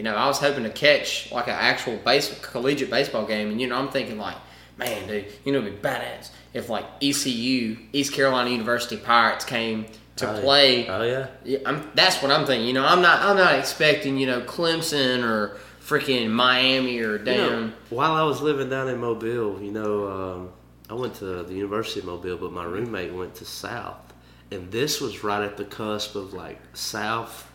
[0.00, 3.60] you know, I was hoping to catch like an actual base collegiate baseball game, and
[3.60, 4.36] you know, I'm thinking like,
[4.78, 9.84] man, dude, you know, it'd be badass if like ECU, East Carolina University Pirates came
[10.16, 10.40] to Oh, yeah.
[10.40, 10.88] play.
[10.88, 11.26] Oh yeah.
[11.44, 12.66] Yeah, I'm, that's what I'm thinking.
[12.66, 17.24] You know, I'm not I'm not expecting you know Clemson or freaking Miami or You
[17.24, 17.66] damn.
[17.68, 20.48] know, while I was living down in Mobile, you know, um,
[20.88, 24.14] I went to the University of Mobile, but my roommate went to South,
[24.50, 27.46] and this was right at the cusp of like South,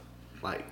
[0.43, 0.65] like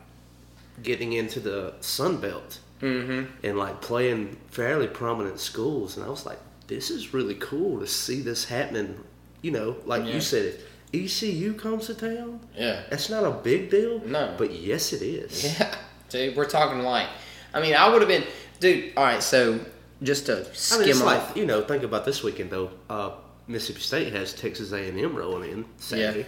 [0.81, 3.31] getting into the Sun Belt mm-hmm.
[3.45, 7.88] and like playing fairly prominent schools, and I was like, this is really cool to
[7.88, 9.03] see this happening.
[9.41, 10.13] You know, like Yeah.
[10.13, 10.65] you said, it.
[10.93, 12.39] ECU comes to town.
[12.55, 12.83] Yeah.
[12.89, 13.99] That's not a big deal.
[14.05, 14.36] No.
[14.38, 15.43] but yes, it is.
[15.59, 15.75] Yeah,
[16.09, 17.07] dude, we're talking like,
[17.53, 18.23] I mean, I would have been,
[18.59, 18.93] dude.
[18.95, 19.59] All right, so
[20.03, 22.71] just to I skim mean, off, like you know, think about this weekend though.
[22.89, 23.12] Uh,
[23.47, 26.25] Mississippi State has Texas A and M rolling in Saturday, Yeah.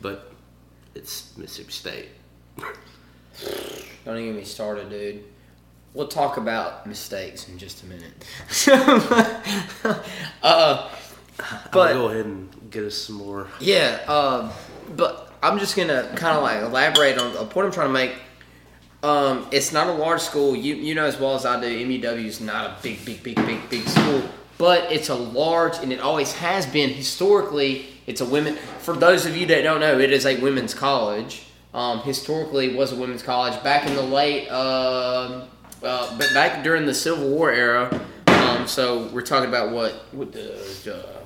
[0.00, 0.32] but
[0.94, 2.08] it's Mississippi State.
[4.04, 5.24] don't even get me started, dude.
[5.94, 8.12] We'll talk about mistakes in just a minute.
[10.42, 10.88] uh,
[11.36, 13.48] But But- go ahead and get us some more.
[13.60, 14.50] yeah, um,
[14.96, 18.12] but I'm just gonna kind of like elaborate on a point I'm trying to make.
[19.02, 20.54] Um, it's not a large school.
[20.54, 21.66] You you know as well as I do.
[21.86, 24.22] MUW is not a big, big, big, big, big school,
[24.58, 27.86] but it's a large, and it always has been historically.
[28.06, 28.56] It's a women.
[28.80, 31.46] For those of you that don't know, it is a women's college.
[31.72, 35.44] Um, historically, was a women's college back in the late, um
[35.82, 37.88] uh, but back during the Civil War era.
[38.26, 39.92] Um, so we're talking about what?
[40.12, 40.52] What the?
[40.92, 41.16] Uh,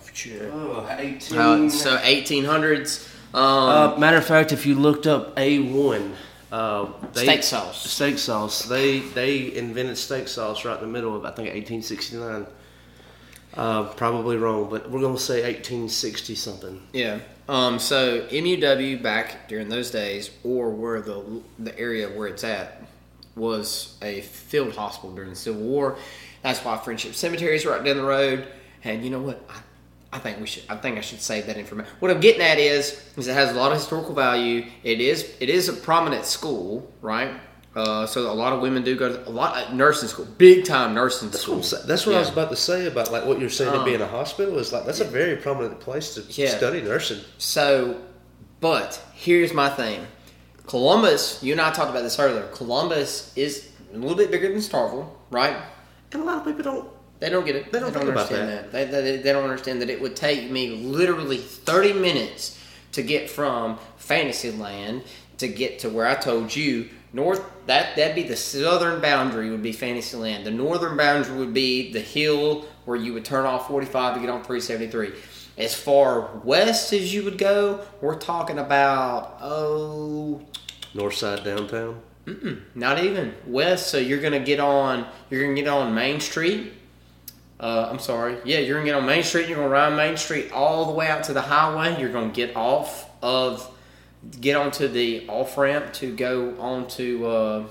[0.53, 1.39] Oh, 18.
[1.39, 3.09] uh, so 1800s.
[3.35, 6.13] Um, Uh, matter of fact, if you looked up A1,
[6.53, 7.91] Uh, they, Steak sauce.
[7.91, 8.63] Steak sauce.
[8.63, 12.47] They they invented steak sauce right in the middle of I think 1869.
[13.57, 16.83] Uh, probably wrong, but we're gonna say 1860 something.
[16.93, 17.21] Yeah.
[17.49, 21.23] Um, so MUW back during those days, or where the
[21.59, 22.83] the area where it's at,
[23.37, 25.97] was a field hospital during the Civil War.
[26.43, 28.49] That's why Friendship Cemetery is right down the road.
[28.83, 29.43] And you know what?
[29.49, 30.65] I, I think we should.
[30.69, 31.93] I think I should save that information.
[32.01, 34.67] What I'm getting at is, is it has a lot of historical value.
[34.83, 37.33] It is it is a prominent school, right?
[37.75, 40.65] Uh, so a lot of women do go to a lot of nursing school, big
[40.65, 41.57] time nursing That's school.
[41.57, 43.85] what, that's what I was about to say about like what you're saying Um, it
[43.85, 46.57] being a hospital is like that's a very prominent place to Yeah.
[46.57, 47.21] study nursing.
[47.39, 48.01] So,
[48.61, 50.07] but here's my thing.
[50.67, 52.47] Columbus, you and I talked about this earlier.
[52.55, 55.57] Columbus is a little bit bigger than Starkville, right?
[56.13, 56.89] And a lot of people don't.
[57.21, 57.73] They don't get it.
[57.73, 58.73] They don't think about understand that.
[58.73, 62.59] They, they, they don't understand that it would take me literally 30 minutes
[62.93, 65.05] to get from Fantasyland
[65.39, 67.43] to get to where I told you north.
[67.67, 70.45] That that'd be the southern boundary would be Fantasyland.
[70.45, 74.29] The northern boundary would be the hill where you would turn off 45 to get
[74.29, 75.13] on 373.
[75.57, 80.43] As far west as you would go, we're talking about oh
[80.93, 82.03] North side downtown.
[82.75, 83.89] not even west.
[83.89, 85.07] So you're gonna get on.
[85.31, 86.73] You're gonna get on Main Street.
[87.61, 88.37] Uh, I'm sorry.
[88.45, 89.49] Yeah, you're gonna get on Main Street.
[89.49, 92.01] You're gonna ride Main Street all the way out to the highway.
[92.01, 93.74] You're gonna get off of,
[94.41, 97.67] get onto the off ramp to go onto uh,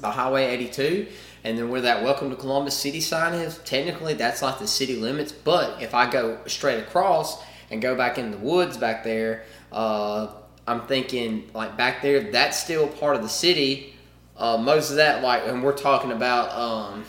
[0.00, 1.06] the Highway 82,
[1.44, 3.58] and then where that Welcome to Columbus City sign is.
[3.58, 5.32] Technically, that's like the city limits.
[5.32, 10.28] But if I go straight across and go back in the woods back there, uh,
[10.66, 13.94] I'm thinking like back there, that's still part of the city.
[14.36, 17.04] Uh, most of that, like, and we're talking about, um,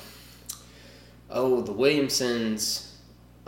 [1.29, 2.88] oh, the Williamsons.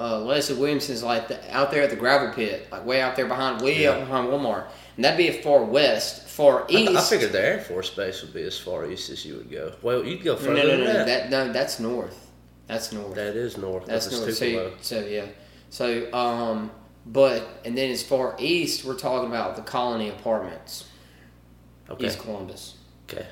[0.01, 3.27] Uh, Leslie Williamson's like the, out there at the gravel pit, like way out there
[3.27, 6.87] behind, way out behind Walmart, and that'd be a far west, far I, east.
[6.87, 9.51] th- I figured the Air Force Base would be as far east as you would
[9.51, 9.73] go.
[9.83, 11.05] Well, you'd go further no, no, than no, that.
[11.05, 12.31] that, no, that's north.
[12.65, 13.13] That's north.
[13.13, 13.85] That is north.
[13.85, 14.83] that's That's north.
[14.83, 15.25] So, so yeah.
[15.69, 16.71] So um,
[17.05, 20.87] but and then as far east, we're talking about the Colony Apartments,
[21.91, 22.07] Okay.
[22.07, 23.27] East Columbus, Okay.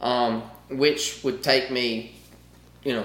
[0.00, 2.16] um, which would take me,
[2.82, 3.04] you know,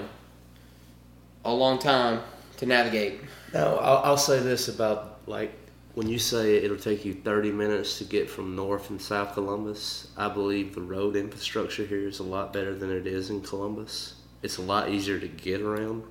[1.45, 2.21] a long time
[2.57, 3.21] to navigate.
[3.53, 5.53] Now, I'll, I'll say this about like
[5.93, 10.09] when you say it'll take you 30 minutes to get from North and South Columbus,
[10.15, 14.13] I believe the road infrastructure here is a lot better than it is in Columbus.
[14.43, 16.03] It's a lot easier to get around.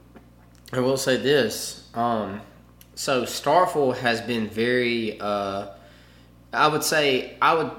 [0.72, 1.88] I will say this.
[1.94, 2.40] Um,
[2.96, 5.20] so Starkville has been very.
[5.20, 5.68] Uh,
[6.52, 7.70] I would say I would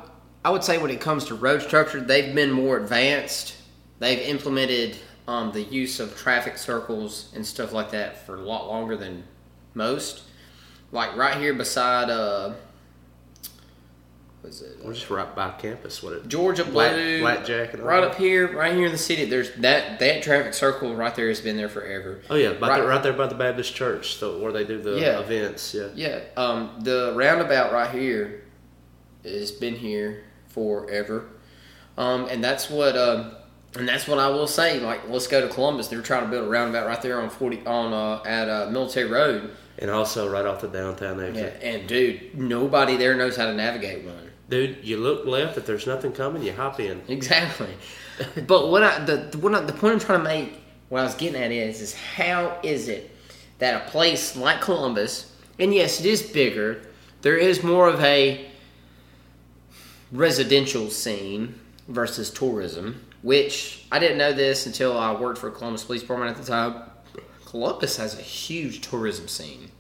[0.46, 3.56] I would say when it comes to road structure, they've been more advanced.
[4.00, 4.98] They've implemented
[5.28, 9.24] um, the use of traffic circles and stuff like that for a lot longer than
[9.74, 10.24] most.
[10.92, 12.54] Like right here beside uh,
[14.42, 14.78] what is it?
[14.84, 16.02] We're just right by campus.
[16.02, 16.28] What it?
[16.30, 19.26] Georgia Black- Blue, Blackjack and all right up here, right here in the city.
[19.26, 22.22] There's that that traffic circle right there has been there forever.
[22.30, 22.82] Oh yeah, by Right.
[22.82, 25.20] The, right there by the Baptist church, so where they do the Yeah.
[25.20, 25.74] events.
[25.74, 25.88] Yeah.
[25.96, 28.44] Yeah, um, the roundabout right here
[29.26, 31.26] has been here forever,
[31.98, 33.32] um, and that's what um,
[33.76, 34.80] and that's what I will say.
[34.80, 35.88] Like, let's go to Columbus.
[35.88, 39.10] They're trying to build a roundabout right there on forty on uh, at uh, Military
[39.10, 39.56] Road.
[39.80, 44.04] And also right off the downtown Yeah, and dude, nobody there knows how to navigate
[44.04, 44.32] one.
[44.50, 45.58] Dude, you look left.
[45.58, 47.02] If there's nothing coming, you hop in.
[47.08, 47.70] Exactly.
[48.48, 51.04] but what I the the, what I, the point I'm trying to make, what I
[51.04, 53.12] was getting at is, is how is it
[53.60, 56.82] that a place like Columbus, and yes, it is bigger,
[57.22, 58.48] there is more of a
[60.12, 66.02] residential scene versus tourism, which I didn't know this until I worked for Columbus Police
[66.02, 66.84] Department at the time.
[67.46, 69.72] Columbus has a huge tourism scene.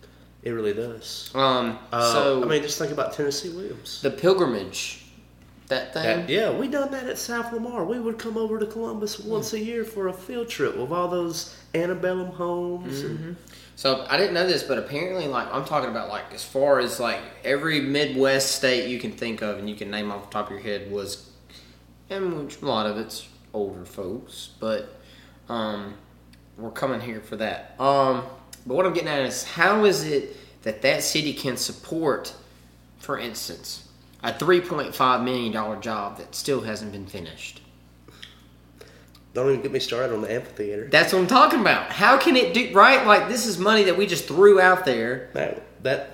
[0.44, 1.30] It really does.
[1.36, 4.02] Um, Uh, so I mean, just think about Tennessee Williams.
[4.02, 5.04] the pilgrimage,
[5.68, 6.04] that thing.
[6.04, 7.84] That- yeah, we done that at South Lamar.
[7.84, 11.10] We would come over to Columbus once a year for a field trip with all
[11.10, 13.02] those antebellum homes.
[13.02, 13.36] And,
[13.76, 17.00] So I didn't know this, but apparently, like I'm talking about, like as far as
[17.02, 20.46] like every Midwest state you can think of and you can name off the top
[20.48, 21.27] of your head was,
[22.10, 24.96] and which a lot of it's older folks, but
[25.50, 25.94] um,
[26.58, 27.76] we're coming here for that.
[27.80, 28.24] Um,
[28.66, 32.34] but what I'm getting at is how is it that that city can support,
[33.00, 33.88] for instance,
[34.24, 37.62] a 3.5 million dollar job that still hasn't been finished?
[39.34, 40.88] don't even get me started on the amphitheater.
[40.90, 41.92] That's what I'm talking about.
[41.92, 43.06] How can it do right?
[43.06, 45.30] Like this is money that we just threw out there.
[45.34, 46.10] That that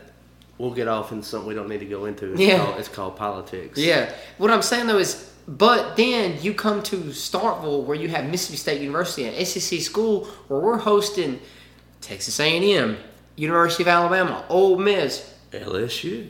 [0.58, 2.34] we'll get off in something we don't need to go into.
[2.34, 2.58] It's Yeah.
[2.66, 3.80] called, it's called politics.
[3.80, 4.12] Yeah.
[4.38, 8.58] What I'm saying though is, but then you come to Starkville where you have Mississippi
[8.58, 11.40] State University and SEC school where we're hosting
[12.02, 12.98] Texas A&M,
[13.36, 16.30] University of Alabama, Ole Miss, LSU,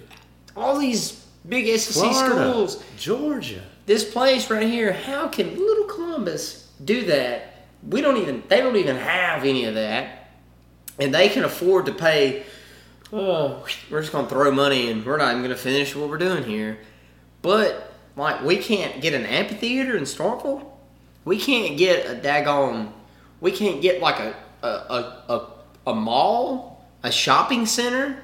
[0.55, 2.83] all these big SEC Florida, schools.
[2.97, 3.61] Georgia.
[3.85, 7.65] this place right here, how can little Columbus do that?
[7.87, 10.29] We don't even, they don't even have any of that.
[10.99, 12.43] And they can afford to pay,
[13.11, 16.09] oh, we're just going to throw money and we're not even going to finish what
[16.09, 16.77] we're doing here.
[17.41, 20.65] But, like, we can't get an amphitheater in Starkville.
[21.25, 22.91] We can't get a daggone,
[23.39, 28.17] we can't get like a, a, a, a, a mall, a shopping center.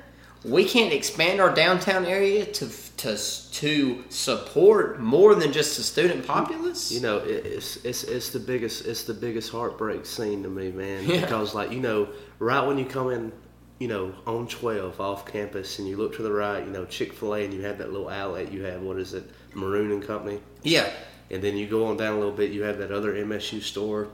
[0.46, 3.18] We can't expand our downtown area to to
[3.52, 6.92] to support more than just the student populace.
[6.92, 11.04] You know, it's it's it's the biggest it's the biggest heartbreak scene to me, man.
[11.06, 11.22] Yeah.
[11.22, 12.08] Because like you know,
[12.40, 13.34] right when you come in,
[13.80, 17.12] you know, on twelve off campus, and you look to the right, you know, Chick
[17.12, 18.50] Fil A, and you have that little outlet.
[18.50, 20.90] You have what is it, Maroon and Company, Yeah,
[21.32, 22.52] and then you go on down a little bit.
[22.52, 24.08] You have that other MSU store,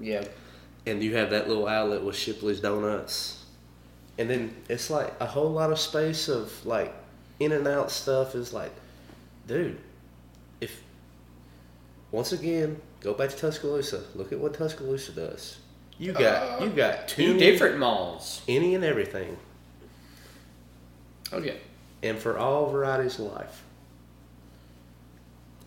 [0.00, 0.24] yeah,
[0.86, 3.44] and you have that little outlet with Shipley's Donuts,
[4.18, 6.94] and then it's like a whole lot of space of like
[7.40, 8.72] in and out stuff is like,
[9.46, 9.78] dude,
[10.60, 10.82] if
[12.10, 15.58] once again go back to Tuscaloosa, look at what Tuscaloosa does.
[15.98, 16.22] You got
[16.60, 18.42] uh, you got two any- different malls.
[18.48, 19.36] any and everything,
[21.32, 21.52] Oh yeah,
[22.02, 23.62] and for all varieties of life.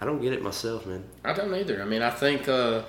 [0.02, 1.04] I don't get it myself, man.
[1.24, 1.82] I don't either.
[1.82, 2.82] I mean, I think uh,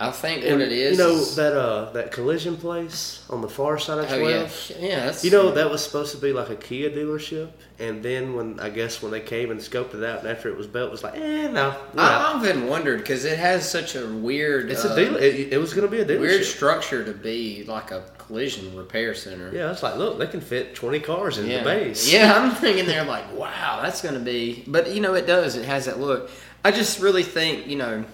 [0.00, 0.96] I think And, what it is.
[0.98, 4.72] you know is- that uh that collision place on the far side of oh twelve.
[4.78, 5.04] yeah, yeah.
[5.06, 7.48] That's, You know that was supposed to be like a Kia dealership,
[7.78, 10.56] and then when I guess when they came and scoped it out, and after it
[10.56, 12.32] was built, it was like, eh, no, we're out.
[12.34, 14.70] I often wondered because it has such a weird.
[14.70, 15.16] it's uh, a deal.
[15.16, 16.20] It, it was going to be a dealership.
[16.20, 19.50] Weird structure to be like a collision repair center.
[19.52, 21.58] yeah, it's like, look, they can fit twenty cars in yeah.
[21.58, 22.12] the base.
[22.12, 24.62] Yeah, I'm thinking they're like, wow, that's going to be.
[24.68, 25.56] But you know, it does.
[25.56, 26.30] It has that look.
[26.64, 28.04] I just really think you know,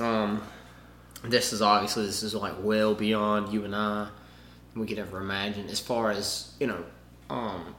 [0.00, 0.42] um,
[1.22, 4.08] this is obviously this is like well beyond you and I.
[4.74, 6.84] We could ever imagine as far as you know,
[7.30, 7.74] um,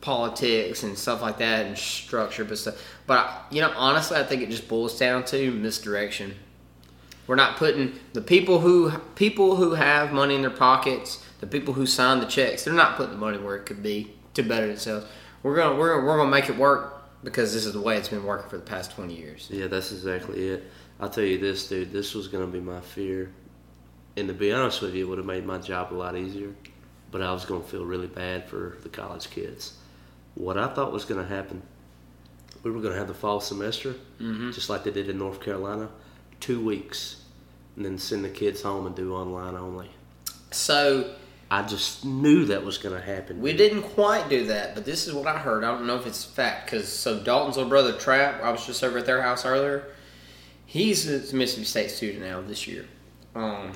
[0.00, 2.82] politics and stuff like that and structure, but stuff.
[3.06, 6.34] But you know, honestly, I think it just boils down to misdirection.
[7.26, 11.74] We're not putting the people who people who have money in their pockets, the people
[11.74, 12.64] who sign the checks.
[12.64, 15.06] They're not putting the money where it could be to better themselves.
[15.42, 18.24] We're gonna we're, we're gonna make it work because this is the way it's been
[18.24, 19.48] working for the past twenty years.
[19.50, 20.64] Yeah, that's exactly it.
[21.00, 21.92] I'll tell you this, dude.
[21.92, 23.30] This was going to be my fear,
[24.16, 26.54] and to be honest with you, it would have made my job a lot easier.
[27.10, 29.78] But I was going to feel really bad for the college kids.
[30.34, 31.62] What I thought was going to happen,
[32.62, 34.50] we were going to have the fall semester, mm-hmm.
[34.50, 35.88] just like they did in North Carolina,
[36.38, 37.22] two weeks,
[37.76, 39.90] and then send the kids home and do online only.
[40.50, 41.14] So
[41.50, 43.40] I just knew that was going to happen.
[43.40, 45.64] we didn't quite do that, but this is what I heard.
[45.64, 48.84] I don't know if it's fact because so Dalton's little brother Trap, I was just
[48.84, 49.84] over at their house earlier.
[50.66, 52.84] He's a Mississippi State student now this year.
[53.34, 53.72] Um,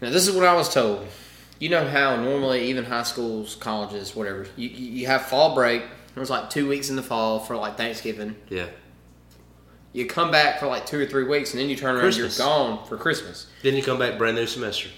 [0.00, 1.06] now this is what I was told.
[1.58, 5.82] You know how normally even high schools, colleges, whatever, you, you have fall break.
[5.82, 8.36] It was like two weeks in the fall for like Thanksgiving.
[8.48, 8.68] Yeah.
[9.92, 12.38] You come back for like two or three weeks, and then you turn around, Christmas.
[12.38, 13.46] you're gone for Christmas.
[13.62, 14.88] Then you come back brand new semester.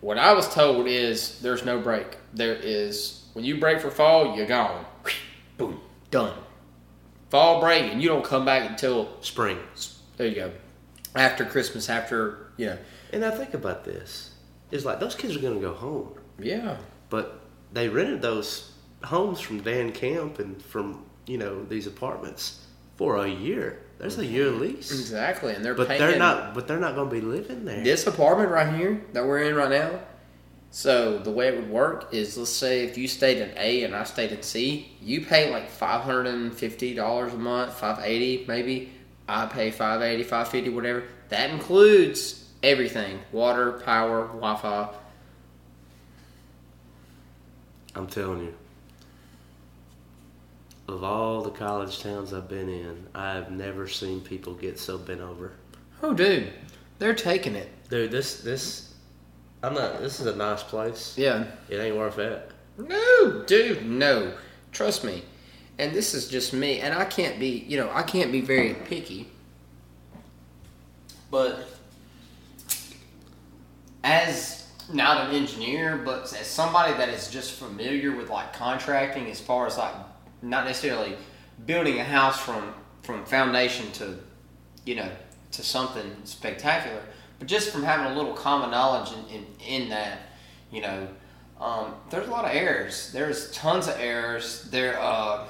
[0.00, 2.16] What I was told is there's no break.
[2.32, 4.84] There is when you break for fall, you're gone.
[5.58, 5.80] Boom,
[6.10, 6.36] done.
[7.28, 9.58] Fall break, and you don't come back until Spring.
[10.16, 10.52] there you go.
[11.14, 12.78] After Christmas, after you know,
[13.12, 14.34] And I think about this.
[14.70, 16.14] It's like those kids are going to go home.
[16.38, 16.76] yeah,
[17.08, 17.40] But
[17.72, 18.72] they rented those
[19.04, 22.64] homes from Dan Camp and from, you know, these apartments
[22.96, 23.82] for a year.
[24.00, 24.90] There's a year lease.
[24.90, 25.52] exactly.
[25.54, 27.84] And they're But paying they're not but they're not going to be living there.
[27.84, 30.00] this apartment right here that we're in right now.
[30.70, 33.94] So the way it would work is, let's say if you stayed in A and
[33.94, 37.98] I stayed in C, you pay like five hundred and fifty dollars a month, five
[38.02, 38.90] eighty maybe.
[39.28, 41.04] I pay five eighty, five fifty, whatever.
[41.28, 44.88] That includes everything: water, power, Wi-Fi.
[47.94, 48.54] I'm telling you.
[50.90, 55.20] Of all the college towns I've been in, I've never seen people get so bent
[55.20, 55.52] over.
[56.02, 56.52] Oh, dude,
[56.98, 57.68] they're taking it.
[57.88, 58.92] Dude, this this
[59.62, 61.14] I'm not this is a nice place.
[61.16, 61.44] Yeah.
[61.68, 62.50] It ain't worth it.
[62.76, 64.32] No, dude, no.
[64.72, 65.22] Trust me.
[65.78, 68.74] And this is just me, and I can't be, you know, I can't be very
[68.74, 69.28] picky.
[71.30, 71.68] But
[74.02, 79.40] as not an engineer, but as somebody that is just familiar with like contracting, as
[79.40, 79.94] far as like
[80.42, 81.16] not necessarily
[81.66, 84.18] building a house from from foundation to,
[84.84, 85.10] you know,
[85.52, 87.02] to something spectacular,
[87.38, 89.46] but just from having a little common knowledge in, in,
[89.82, 90.18] in that,
[90.70, 91.08] you know,
[91.60, 93.10] um, there's a lot of errors.
[93.12, 94.68] There's tons of errors.
[94.70, 95.46] There, uh,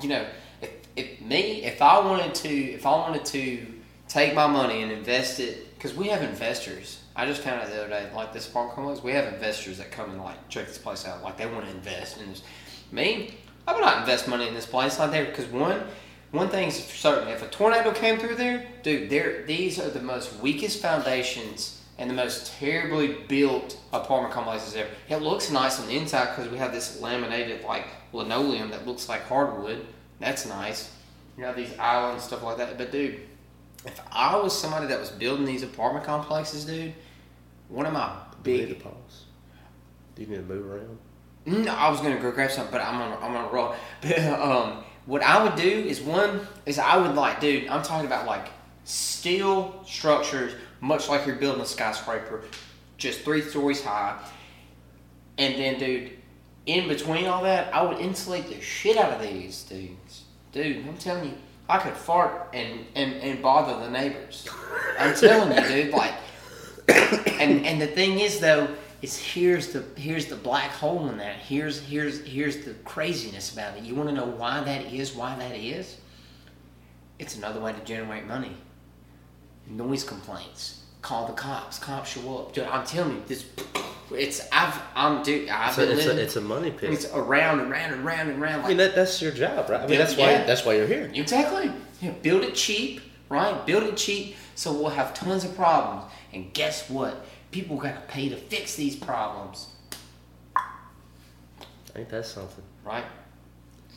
[0.00, 0.26] you know,
[0.60, 3.66] if, if me, if I wanted to, if I wanted to
[4.08, 7.00] take my money and invest it, because we have investors.
[7.14, 9.90] I just found out the other day, like this park complex, we have investors that
[9.90, 11.22] come and like check this place out.
[11.22, 12.42] Like they want to invest in this.
[12.90, 13.34] Me,
[13.66, 15.82] I would not invest money in this place like that because one,
[16.30, 20.02] one thing's for certain: if a tornado came through there, dude, there these are the
[20.02, 24.88] most weakest foundations and the most terribly built apartment complexes ever.
[25.08, 29.08] It looks nice on the inside because we have this laminated like linoleum that looks
[29.08, 29.86] like hardwood.
[30.18, 30.90] That's nice.
[31.36, 32.76] You have these islands stuff like that.
[32.78, 33.20] But dude,
[33.84, 36.94] if I was somebody that was building these apartment complexes, dude,
[37.68, 39.24] one of my Do you need big to pause?
[40.14, 40.98] Do you need to move around?
[41.44, 43.74] No, I was gonna go grab something, but I'm on I'm on a roll.
[44.00, 47.68] But, um, what I would do is one is I would like, dude.
[47.68, 48.48] I'm talking about like
[48.84, 52.44] steel structures, much like you're building a skyscraper,
[52.98, 54.18] just three stories high.
[55.38, 56.12] And then, dude,
[56.66, 60.24] in between all that, I would insulate the shit out of these dudes.
[60.52, 61.36] Dude, I'm telling you,
[61.68, 64.48] I could fart and and, and bother the neighbors.
[64.98, 65.94] I'm telling you, dude.
[65.94, 66.14] Like,
[67.40, 68.68] and and the thing is though
[69.02, 73.76] is here's the here's the black hole in that here's here's here's the craziness about
[73.76, 75.96] it you want to know why that is why that is
[77.18, 78.56] it's another way to generate money
[79.68, 83.44] noise complaints call the cops cops show up dude, i'm telling you this
[84.12, 86.92] it's i've i'm dude i've It's a, been it's, living a, it's a money pit.
[86.92, 89.80] it's around and round and round and round I mean, that, that's your job, right?
[89.80, 90.44] I mean, that's why yeah.
[90.44, 91.10] that's why you're here.
[91.14, 91.72] Exactly.
[92.00, 93.00] Yeah, build it cheap,
[93.30, 93.64] right?
[93.64, 96.04] Build it cheap so we'll have tons of problems.
[96.32, 97.24] And guess what?
[97.52, 99.68] People got to pay to fix these problems,
[101.94, 102.64] Ain't that something?
[102.82, 103.04] right?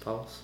[0.01, 0.41] Pause.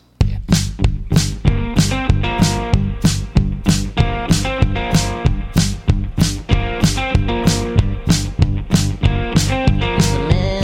[9.11, 10.60] There's a man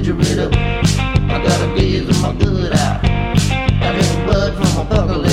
[0.00, 0.50] refrigerator.
[0.54, 3.00] I got a gaze in my good eye.
[3.82, 5.29] I drink blood from a percolator.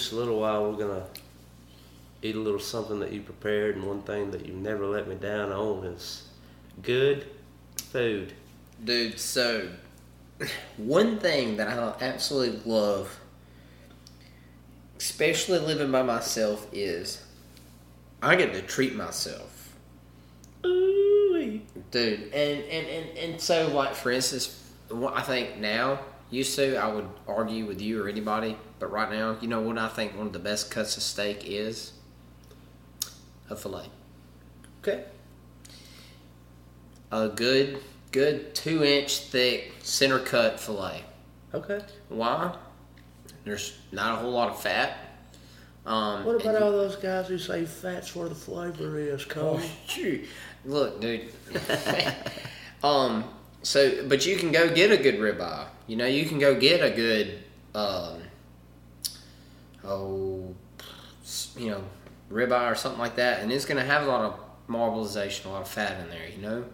[0.00, 1.06] Just a little while, we're gonna
[2.22, 5.14] eat a little something that you prepared, and one thing that you never let me
[5.14, 6.28] down on is
[6.82, 7.26] good
[7.76, 8.32] food.
[8.82, 9.68] Dude, so
[10.76, 13.20] one thing that I absolutely love,
[14.98, 17.22] especially living by myself, is
[18.22, 19.76] I get to treat myself.
[20.64, 25.98] Ooh, dude and and and, and so like for instance what i think now
[26.30, 29.76] used to i would argue with you or anybody but right now you know what
[29.78, 31.92] i think one of the best cuts of steak is
[33.48, 33.86] a fillet
[34.80, 35.04] okay.
[37.12, 37.80] a good
[38.12, 41.04] good two inch thick center cut fillet
[41.52, 41.80] Okay.
[42.08, 42.54] why
[43.44, 44.98] there's not a whole lot of fat
[45.84, 49.60] um What about all those guys who say fat's where the flavor is, Oh, Cole?
[49.88, 50.26] shoot.
[50.64, 51.32] Look, dude.
[52.84, 53.24] um.
[53.62, 55.66] So, but you can go get a good ribeye.
[55.86, 57.38] You know, you can go get a good,
[57.74, 58.22] um,
[59.84, 60.54] oh,
[61.56, 61.82] you know,
[62.30, 65.62] ribeye or something like that, and it's gonna have a lot of marbleization, a lot
[65.62, 66.28] of fat in there.
[66.28, 66.64] You know,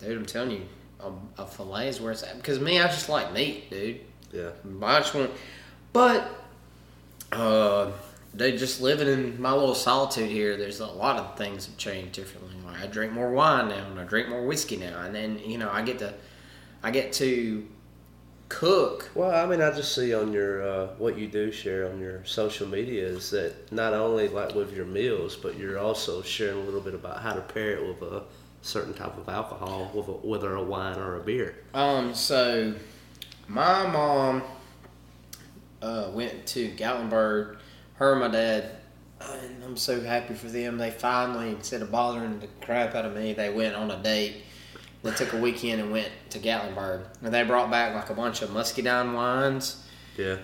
[0.00, 0.16] dude.
[0.16, 0.62] I'm telling you,
[1.00, 2.36] a, a fillet is where it's at.
[2.36, 4.00] Because me, I just like meat, dude.
[4.32, 4.50] Yeah.
[4.82, 5.30] I just want,
[5.92, 6.30] but
[7.32, 7.90] uh,
[8.38, 10.56] they just living in my little solitude here.
[10.56, 12.54] There's a lot of things have changed differently.
[12.64, 15.58] Like I drink more wine now, and I drink more whiskey now, and then you
[15.58, 16.14] know I get to,
[16.82, 17.66] I get to
[18.48, 19.10] cook.
[19.14, 22.24] Well, I mean, I just see on your uh, what you do share on your
[22.24, 26.62] social media is that not only like with your meals, but you're also sharing a
[26.62, 28.22] little bit about how to pair it with a
[28.62, 31.56] certain type of alcohol, with a, whether a wine or a beer.
[31.74, 32.74] Um, so
[33.48, 34.42] my mom
[35.82, 37.56] uh, went to Gatlinburg.
[37.98, 38.70] Her and my dad,
[39.20, 40.78] and I'm so happy for them.
[40.78, 44.44] They finally, instead of bothering the crap out of me, they went on a date.
[45.02, 48.42] They took a weekend and went to Gatlinburg, and they brought back like a bunch
[48.42, 49.84] of muscadine wines.
[50.16, 50.36] Yeah.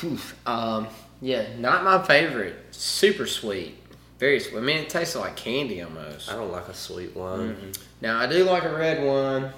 [0.00, 0.18] Whew.
[0.46, 0.88] Um,
[1.20, 2.56] yeah, not my favorite.
[2.70, 3.76] Super sweet,
[4.18, 4.58] very sweet.
[4.58, 6.30] I mean, it tasted like candy almost.
[6.30, 7.72] I don't like a sweet wine.
[8.00, 9.52] Now I do like a red one.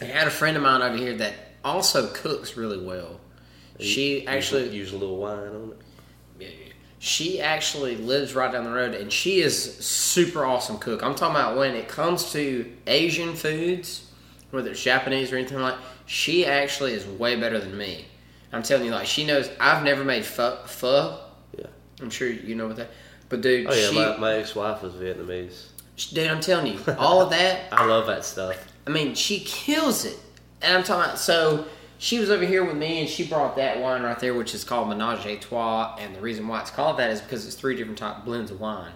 [0.00, 3.20] I had a friend of mine over here that also cooks really well.
[3.80, 5.74] She actually, use a little wine on
[6.40, 6.67] it.
[6.98, 11.02] She actually lives right down the road, and she is super awesome cook.
[11.02, 14.10] I'm talking about when it comes to Asian foods,
[14.50, 15.76] whether it's Japanese or anything like.
[16.06, 18.06] She actually is way better than me.
[18.52, 19.48] I'm telling you, like she knows.
[19.60, 20.58] I've never made pho.
[20.64, 21.20] pho.
[21.56, 21.66] Yeah.
[22.00, 22.90] I'm sure you know what that.
[23.28, 25.66] But dude, Oh yeah, she, my, my ex-wife was Vietnamese.
[26.14, 27.64] dude, I'm telling you, all of that.
[27.72, 28.56] I love that stuff.
[28.86, 30.18] I mean, she kills it.
[30.62, 31.66] And I'm talking about, so
[31.98, 34.64] she was over here with me and she brought that wine right there, which is
[34.64, 35.96] called Menage a Trois.
[35.98, 38.60] And the reason why it's called that is because it's three different type blends of
[38.60, 38.92] wine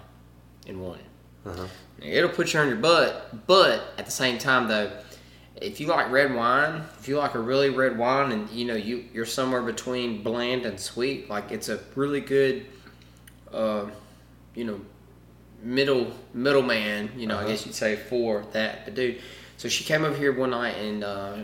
[0.66, 1.00] in one.
[1.44, 1.66] Uh-huh.
[2.00, 4.92] It'll put you on your butt, but at the same time, though,
[5.60, 8.74] if you like red wine, if you like a really red wine, and you know
[8.74, 12.66] you you're somewhere between bland and sweet, like it's a really good,
[13.52, 13.86] uh,
[14.54, 14.80] you know,
[15.62, 17.10] middle middleman.
[17.16, 18.84] You know, I guess you'd say for that.
[18.84, 19.20] But dude,
[19.56, 21.36] so she came over here one night and uh,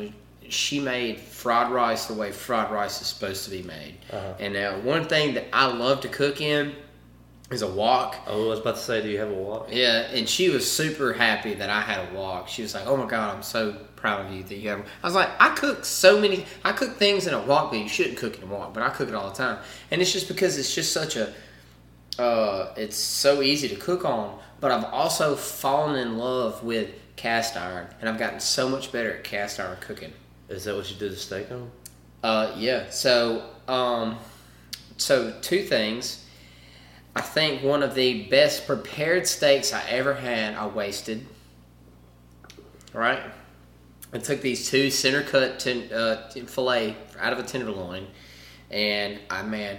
[0.51, 3.97] she made fried rice the way fried rice is supposed to be made.
[4.11, 4.35] Uh-huh.
[4.39, 6.75] And now one thing that I love to cook in
[7.51, 8.17] is a wok.
[8.27, 9.69] Oh, I was about to say, do you have a wok?
[9.71, 12.49] Yeah, and she was super happy that I had a wok.
[12.49, 15.07] She was like, "Oh my god, I'm so proud of you that you have." I
[15.07, 16.45] was like, "I cook so many.
[16.65, 18.91] I cook things in a wok, but you shouldn't cook in a wok, but I
[18.91, 19.59] cook it all the time."
[19.91, 21.33] And it's just because it's just such a,
[22.19, 24.39] uh, it's so easy to cook on.
[24.61, 29.17] But I've also fallen in love with cast iron, and I've gotten so much better
[29.17, 30.13] at cast iron cooking.
[30.49, 31.71] Is that what you did the steak on?
[32.23, 32.91] Uh, yeah.
[32.91, 34.19] So, um,
[34.97, 36.25] so two things.
[37.15, 41.27] I think one of the best prepared steaks I ever had, I wasted.
[42.93, 43.23] Right.
[44.13, 48.07] I took these two center cut ten, uh, fillet out of a tenderloin,
[48.71, 49.79] and I man,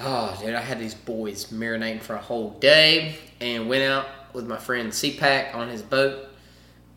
[0.00, 4.46] oh dude, I had these boys marinating for a whole day, and went out with
[4.46, 6.28] my friend CPAC on his boat,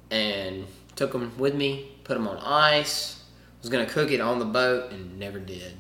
[0.09, 3.21] and took them with me, put them on ice.
[3.61, 5.73] Was gonna cook it on the boat, and never did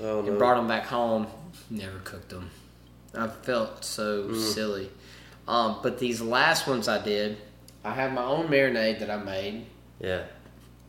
[0.00, 0.38] Oh and no.
[0.38, 1.26] brought them back home.
[1.70, 2.50] Never cooked them.
[3.14, 4.90] I felt so silly.
[5.46, 7.36] Um, but these last ones I did,
[7.84, 9.66] I have my own marinade that I made,
[10.00, 10.22] yeah.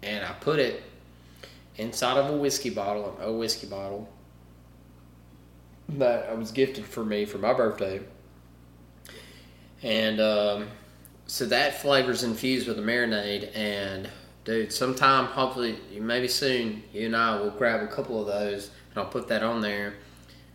[0.03, 0.83] and I put it
[1.77, 4.07] inside of a whiskey bottle, an old whiskey bottle
[5.89, 7.99] that I was gifted for me for my birthday.
[9.81, 10.67] And um,
[11.27, 13.55] so that flavor's infused with the marinade.
[13.55, 14.07] And
[14.45, 18.97] dude, sometime, hopefully, maybe soon, you and I will grab a couple of those, and
[19.03, 19.93] I'll put that on there,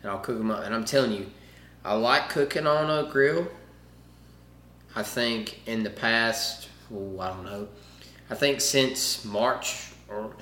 [0.03, 0.64] and I'll cook them up.
[0.64, 1.26] And I'm telling you,
[1.84, 3.49] I like cooking on a grill.
[4.95, 7.68] I think in the past, oh, I don't know.
[8.30, 10.32] I think since March, or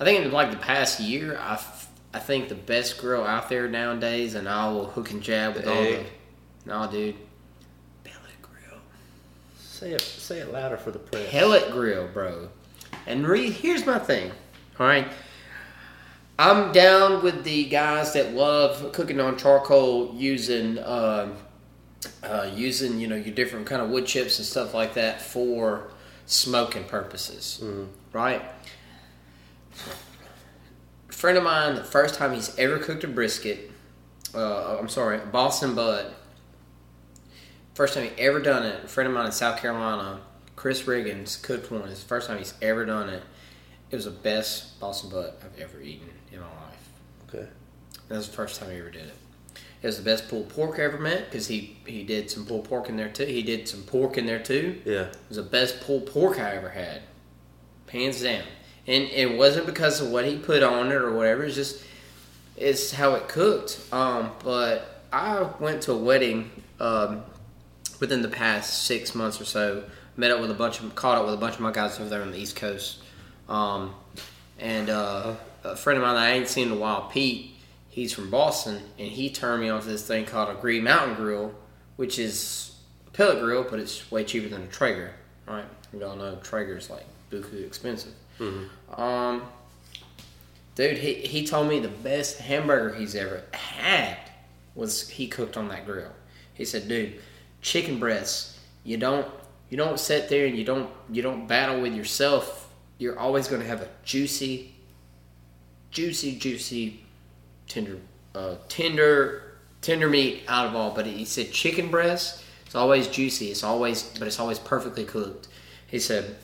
[0.00, 3.48] I think in like the past year, I, f- I think the best grill out
[3.48, 6.06] there nowadays, and I will hook and jab with The all egg.
[6.64, 6.70] the.
[6.70, 7.16] No, dude.
[8.04, 8.78] Pellet grill.
[9.58, 10.00] Say it.
[10.00, 11.30] Say it louder for the press.
[11.30, 12.48] Pellet grill, bro.
[13.06, 14.32] And re- here's my thing.
[14.78, 15.06] All right.
[16.38, 21.34] I'm down with the guys that love cooking on charcoal using uh,
[22.22, 25.90] uh, using you know your different kind of wood chips and stuff like that for
[26.26, 27.62] smoking purposes,
[28.12, 28.42] right?
[31.08, 33.70] A friend of mine, the first time he's ever cooked a brisket,
[34.34, 36.12] uh, I'm sorry, Boston butt.
[37.74, 38.84] First time he ever done it.
[38.84, 40.20] A friend of mine in South Carolina,
[40.56, 41.88] Chris Riggins, cooked one.
[41.88, 43.22] It's the first time he's ever done it.
[43.90, 46.88] It was the best Boston butt I've ever eaten in my life.
[47.28, 47.46] Okay.
[48.08, 49.14] That was the first time he ever did it.
[49.82, 52.64] It was the best pulled pork I ever met because he, he did some pulled
[52.64, 53.26] pork in there too.
[53.26, 54.80] He did some pork in there too.
[54.84, 55.02] Yeah.
[55.02, 57.02] It was the best pulled pork I ever had,
[57.90, 58.42] hands down.
[58.86, 61.44] And it wasn't because of what he put on it or whatever.
[61.44, 61.84] It's just
[62.56, 63.78] it's how it cooked.
[63.92, 66.50] Um, but I went to a wedding
[66.80, 67.22] um,
[68.00, 69.84] within the past six months or so.
[70.16, 72.08] Met up with a bunch of caught up with a bunch of my guys over
[72.08, 73.02] there on the East Coast.
[73.48, 73.94] Um,
[74.58, 77.54] and uh, a friend of mine that I ain't seen in a while, Pete,
[77.90, 81.16] he's from Boston, and he turned me on to this thing called a Green Mountain
[81.16, 81.54] Grill,
[81.96, 85.12] which is a pellet grill, but it's way cheaper than a Traeger,
[85.46, 85.64] right?
[85.92, 88.12] We all know Traeger's like buku expensive.
[88.96, 89.42] Um,
[90.74, 94.16] dude, he, he told me the best hamburger he's ever had
[94.74, 96.10] was he cooked on that grill.
[96.54, 97.14] He said, dude,
[97.62, 99.26] chicken breasts, you don't
[99.70, 102.72] you don't sit there and you don't you don't battle with yourself.
[102.98, 104.74] You're always going to have a juicy,
[105.90, 107.04] juicy, juicy,
[107.68, 107.98] tender,
[108.34, 110.92] uh, tender, tender meat out of all.
[110.92, 112.42] But he said chicken breast.
[112.64, 113.50] It's always juicy.
[113.50, 115.48] It's always, but it's always perfectly cooked.
[115.88, 116.36] He said,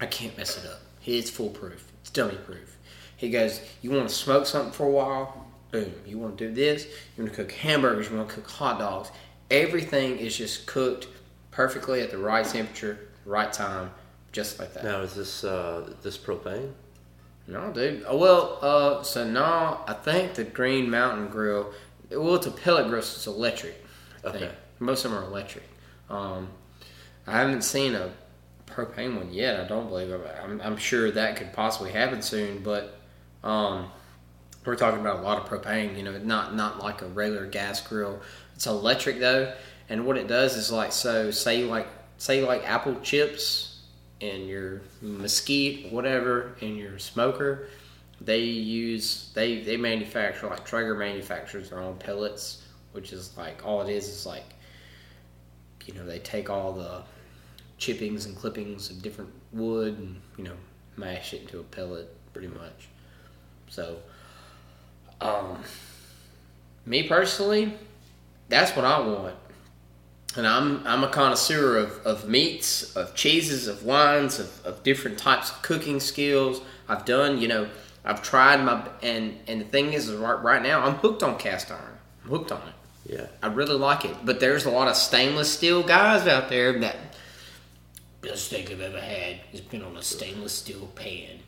[0.00, 0.80] I can't mess it up.
[1.04, 1.90] It's foolproof.
[2.00, 2.76] It's dummy proof.
[3.16, 5.46] He goes, you want to smoke something for a while?
[5.70, 5.92] Boom.
[6.04, 6.86] You want to do this?
[7.16, 8.10] You want to cook hamburgers?
[8.10, 9.10] You want to cook hot dogs?
[9.50, 11.06] Everything is just cooked
[11.52, 13.90] perfectly at the right temperature, right time,
[14.32, 14.82] just like that.
[14.84, 16.72] Now is this uh, this propane?
[17.46, 18.04] No, dude.
[18.06, 21.72] Oh, well, uh, so no, I think the Green Mountain Grill.
[22.10, 23.84] Well, it's a pellet grill, so it's electric.
[24.24, 24.52] I think Okay.
[24.80, 25.64] most of them are electric.
[26.10, 26.48] Um,
[27.26, 28.10] I haven't seen a
[28.66, 29.58] propane one yet.
[29.60, 30.12] I don't believe.
[30.42, 33.00] I'm, I'm sure that could possibly happen soon, but
[33.42, 33.90] um,
[34.64, 35.96] we're talking about a lot of propane.
[35.96, 38.20] You know, not not like a regular gas grill.
[38.54, 39.52] It's electric though,
[39.92, 41.30] and what it does is like so.
[41.30, 41.86] Say like
[42.16, 43.82] say like apple chips
[44.22, 47.68] and your mesquite, whatever, in your smoker.
[48.18, 52.62] They use they they manufacture like Traeger manufactures their own pellets,
[52.92, 54.54] which is like all it is is like
[55.84, 57.02] you know they take all the
[57.76, 60.56] chippings and clippings of different wood and you know
[60.96, 62.88] mash it into a pellet pretty much.
[63.68, 63.98] So,
[65.20, 65.62] um,
[66.86, 67.74] me personally,
[68.48, 69.34] that's what I want.
[70.36, 75.18] And I'm I'm a connoisseur of, of meats, of cheeses, of wines, of, of different
[75.18, 76.62] types of cooking skills.
[76.88, 77.68] I've done, you know,
[78.04, 81.70] I've tried my and and the thing is, right right now I'm hooked on cast
[81.70, 81.98] iron.
[82.24, 82.74] I'm hooked on it.
[83.12, 83.26] Yeah.
[83.42, 84.16] I really like it.
[84.24, 86.96] But there's a lot of stainless steel guys out there that
[88.22, 91.40] best steak I've ever had has been on a stainless steel pan.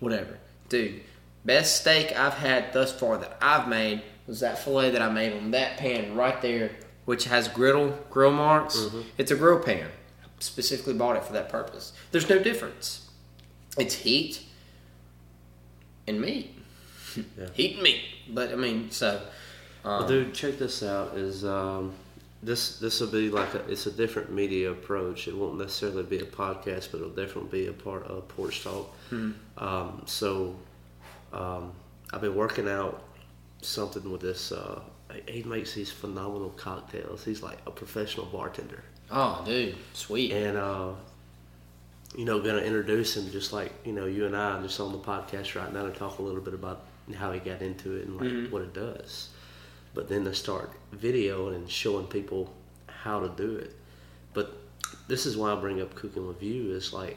[0.00, 0.38] Whatever.
[0.68, 1.02] Dude,
[1.44, 5.32] best steak I've had thus far that I've made was that filet that I made
[5.32, 6.70] on that pan right there,
[7.04, 8.86] which has griddle grill marks.
[9.18, 9.88] It's a grill pan.
[10.22, 11.92] I specifically bought it for that purpose.
[12.10, 13.08] There's no difference.
[13.78, 14.42] It's heat
[16.06, 16.50] and meat.
[17.38, 17.46] Yeah.
[17.52, 18.00] Heat and meat.
[18.28, 19.20] But I mean, so
[19.84, 21.16] um, Well, dude, check this out.
[21.16, 21.92] Is um,
[22.42, 25.28] this this will be like a it's a different media approach.
[25.28, 28.92] It won't necessarily be a podcast, but it'll definitely be a part of Porch Talk.
[29.58, 30.56] Um, so
[31.32, 31.70] um,
[32.12, 33.00] I've been working out
[33.62, 34.50] something with this.
[34.50, 34.80] Uh,
[35.26, 37.24] he makes these phenomenal cocktails.
[37.24, 40.32] He's like a professional bartender, Oh, dude, sweet.
[40.32, 40.90] and uh,
[42.16, 44.98] you know, gonna introduce him just like you know you and I just on the
[44.98, 46.82] podcast right now to talk a little bit about
[47.16, 49.28] how he got into it and like what it does.
[49.94, 52.52] But then to start videoing and showing people
[52.86, 53.76] how to do it.
[54.32, 54.56] But
[55.06, 57.16] this is why I bring up cooking with you is like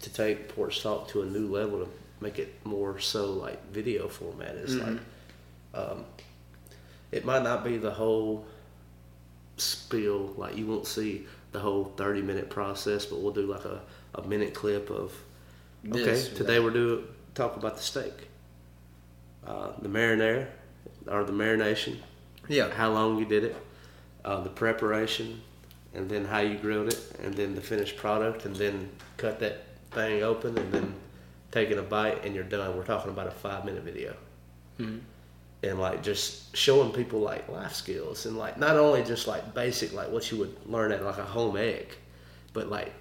[0.00, 1.88] to take Porch Talk to a new level to
[2.20, 4.56] make it more so like video format.
[4.56, 4.98] It's like
[5.74, 6.04] um,
[7.12, 8.44] it might not be the whole
[9.56, 13.80] spill like you won't see the whole 30 minute process but we'll do like a,
[14.14, 15.12] a minute clip of
[15.88, 16.62] okay This today that.
[16.62, 17.04] we're doing
[17.34, 18.12] talk about the steak.
[19.46, 20.46] Uh, the marinara
[21.06, 21.96] or the marination.
[22.48, 22.70] Yeah.
[22.70, 23.56] how long you did it
[24.24, 25.40] uh, the preparation
[25.94, 29.64] and then how you grilled it and then the finished product and then cut that
[29.90, 30.94] thing open and then
[31.50, 32.76] taking a bite and you're done.
[32.76, 34.14] We're talking about a five minute video
[35.62, 39.92] and like just showing people like life skills and like not only just like basic
[39.92, 41.96] like what you would learn at like a home ec
[42.52, 42.92] but like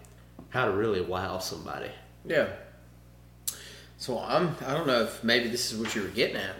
[0.49, 1.89] how to really wow somebody
[2.25, 2.47] Yeah.
[3.97, 6.55] So I'm I don't know if maybe this is what you were getting at,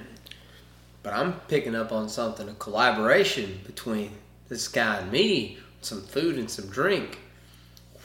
[1.03, 4.11] but I'm picking up on something a collaboration between
[4.49, 7.19] this guy and me, some food and some drink.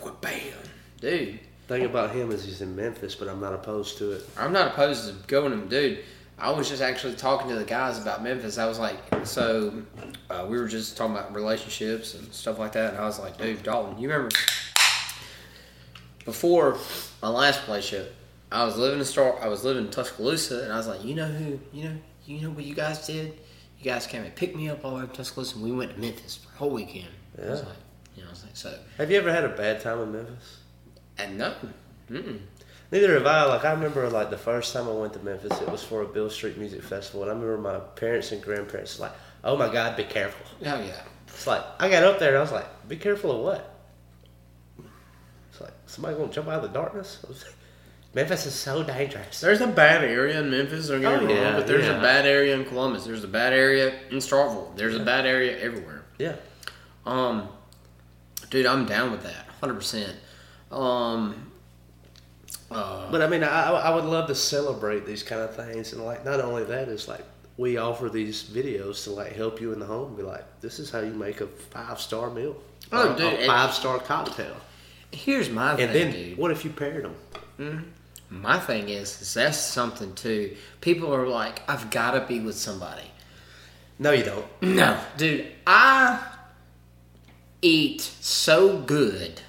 [0.01, 0.41] What bam,
[1.01, 1.41] dude.
[1.69, 4.29] Thing about him is he's in Memphis, but I'm not opposed to it.
[4.37, 6.01] I'm not opposed to going to him, dude.
[6.43, 8.59] I was just actually talking to the guys about Memphis.
[8.59, 9.73] I was like, so
[10.29, 13.39] uh, we were just talking about relationships and stuff like that, and I was like,
[13.39, 14.35] dude, Dalton, you remember
[16.25, 16.77] before
[17.23, 18.15] my last relationship,
[18.51, 21.15] I was living in Star, I was living in Tuscaloosa, and I was like, you
[21.15, 23.39] know who, you know, you know what you guys did?
[23.79, 25.95] You guys came and picked me up all the way to Tuscaloosa, and we went
[25.95, 27.09] to Memphis for a whole weekend.
[27.41, 27.67] I was Yeah.
[27.69, 27.77] like,
[28.17, 30.59] you know, I was like, so, Have you ever had a bad time in Memphis?
[31.19, 31.55] and no,
[32.11, 32.41] mm-mm.
[32.93, 33.45] Neither have I.
[33.47, 36.07] Like I remember, like the first time I went to Memphis, it was for a
[36.07, 39.13] Beale Street Music Festival, and I remember my parents and grandparents like,
[39.43, 42.41] "Oh my God, be careful!" oh yeah, It's like I got up there and I
[42.43, 43.75] was like, "Be careful of what?"
[45.51, 47.21] It's like somebody gonna jump out of the darkness.
[47.25, 47.55] I was like,
[48.15, 49.41] Memphis is so dangerous.
[49.41, 51.99] There's a bad area in Memphis, don't get Oh, me wrong, yeah, but there's yeah.
[51.99, 53.05] a bad area in Columbus.
[53.07, 54.77] There's a bad area in Starkville.
[54.77, 56.03] There's a bad area everywhere.
[56.19, 56.37] Yeah,
[57.07, 57.49] Um,
[58.51, 60.15] dude, I'm down with that, hundred percent.
[60.71, 61.52] Um,
[62.75, 66.05] uh, but I mean, I I would love to celebrate these kind of things, and
[66.05, 67.25] like not only that is like
[67.57, 70.17] we offer these videos to like help you in the home.
[70.17, 72.57] Be like, this is how you make a five star meal.
[72.91, 74.57] Oh, dude, a five star cocktail.
[75.13, 76.39] here's my thing, And then, dude.
[76.39, 77.93] what if you paired them?
[78.31, 80.57] My thing is, is that's something too.
[80.81, 83.05] People are like, I've got to be with somebody.
[83.99, 84.47] No, you don't.
[84.63, 86.19] No, dude, I
[87.61, 89.41] eat so good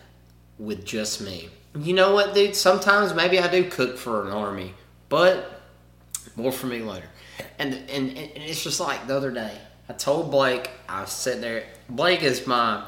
[0.60, 1.50] with just me.
[1.76, 2.56] You know what, dude?
[2.56, 4.74] Sometimes maybe I do cook for an army,
[5.10, 5.62] but
[6.36, 7.10] more for me later.
[7.58, 9.58] And and, and it's just like the other day,
[9.90, 11.64] I told Blake I was sitting there.
[11.90, 12.84] Blake is my,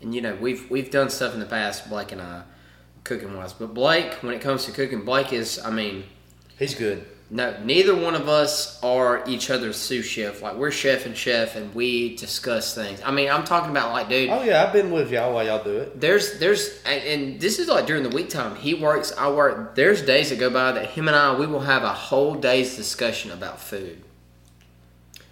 [0.00, 2.42] and you know we've we've done stuff in the past, Blake and I,
[3.02, 3.52] cooking wise.
[3.52, 6.04] But Blake, when it comes to cooking, Blake is, I mean,
[6.60, 7.06] He's good.
[7.32, 10.42] No, neither one of us are each other's sous chef.
[10.42, 13.00] Like we're chef and chef, and we discuss things.
[13.04, 15.62] I mean, I'm talking about like, dude, Oh yeah, I've been with y'all while y'all
[15.62, 16.00] do it.
[16.00, 18.56] there's there's and, and this is like during the week time.
[18.56, 19.76] He works, I work.
[19.76, 22.74] There's days that go by that him and I we will have a whole day's
[22.74, 24.02] discussion about food.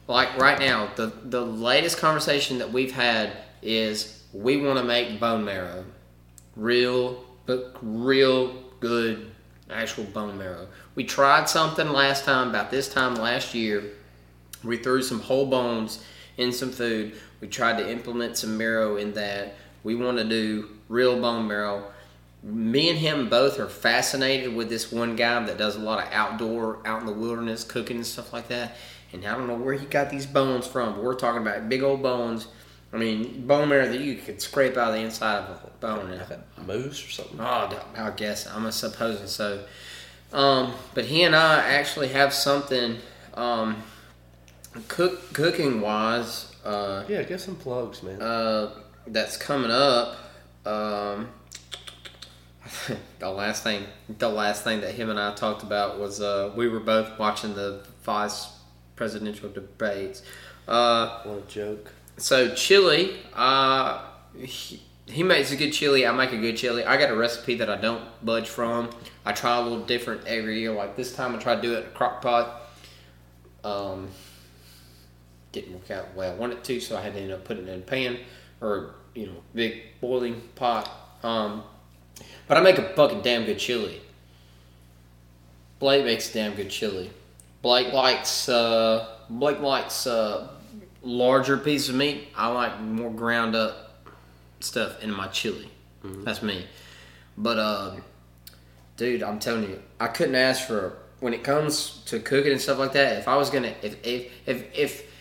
[0.06, 5.18] Like right now, the the latest conversation that we've had is we want to make
[5.18, 5.84] bone marrow,
[6.54, 9.32] real but real good
[9.70, 10.68] actual bone marrow.
[10.94, 13.82] We tried something last time about this time last year.
[14.64, 16.04] We threw some whole bones
[16.36, 17.14] in some food.
[17.40, 19.54] We tried to implement some marrow in that.
[19.84, 21.84] We want to do real bone marrow.
[22.42, 26.12] Me and him both are fascinated with this one guy that does a lot of
[26.12, 28.76] outdoor, out in the wilderness cooking and stuff like that.
[29.12, 31.82] And I don't know where he got these bones from, but we're talking about big
[31.82, 32.48] old bones.
[32.92, 36.10] I mean, bone marrow that you could scrape out of the inside of a bone.
[36.16, 37.38] Like a moose or something.
[37.40, 39.64] Oh, I guess I'm supposing so.
[40.32, 42.98] Um, but he and I actually have something
[43.34, 43.82] um,
[44.88, 48.20] cook cooking wise uh, Yeah, get some plugs, man.
[48.20, 48.74] uh,
[49.06, 50.16] that's coming up.
[50.66, 51.28] Um,
[53.18, 53.84] the last thing,
[54.18, 57.54] the last thing that him and I talked about was uh, we were both watching
[57.54, 58.48] the vice
[58.96, 60.22] presidential debates.
[60.66, 61.92] Uh, what a joke.
[62.18, 64.04] So chili, uh,
[64.36, 66.06] he, he makes a good chili.
[66.06, 66.84] I make a good chili.
[66.84, 68.90] I got a recipe that I don't budge from.
[69.24, 70.72] I try a little different every year.
[70.72, 72.62] Like this time, I tried to do it in a crock pot.
[73.64, 74.08] Um,
[75.52, 77.66] didn't work out the way I wanted to, so I had to end up putting
[77.66, 78.18] it in a pan
[78.60, 80.90] or you know big boiling pot.
[81.22, 81.62] Um,
[82.46, 84.00] but I make a fucking damn good chili.
[85.78, 87.10] Blake makes damn good chili.
[87.62, 90.48] Blake likes uh, Blake likes uh,
[91.08, 92.28] larger piece of meat.
[92.36, 94.06] I like more ground up
[94.60, 95.70] stuff in my chili.
[96.02, 96.66] That's me.
[97.36, 97.96] But uh,
[98.96, 102.78] dude, I'm telling you, I couldn't ask for when it comes to cooking and stuff
[102.78, 103.18] like that.
[103.18, 105.12] If I was gonna, if if if if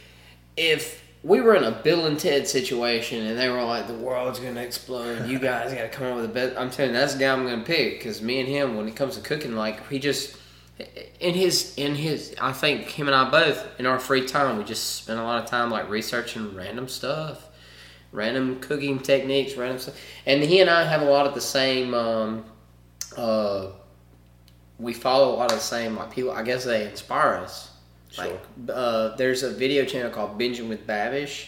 [0.56, 4.40] if we were in a Bill and Ted situation and they were like, the world's
[4.40, 6.58] gonna explode, you guys gotta come up with the best.
[6.58, 8.96] I'm telling you, that's the guy I'm gonna pick because me and him, when it
[8.96, 10.38] comes to cooking, like he just
[11.20, 14.64] in his in his I think him and I both in our free time we
[14.64, 17.48] just spend a lot of time like researching random stuff,
[18.12, 21.94] random cooking techniques, random stuff, and he and I have a lot of the same.
[21.94, 22.46] Um,
[23.16, 23.70] uh,
[24.78, 26.32] we follow a lot of the same like people.
[26.32, 27.72] I guess they inspire us.
[28.18, 31.48] Like uh, there's a video channel called Binging with Babish.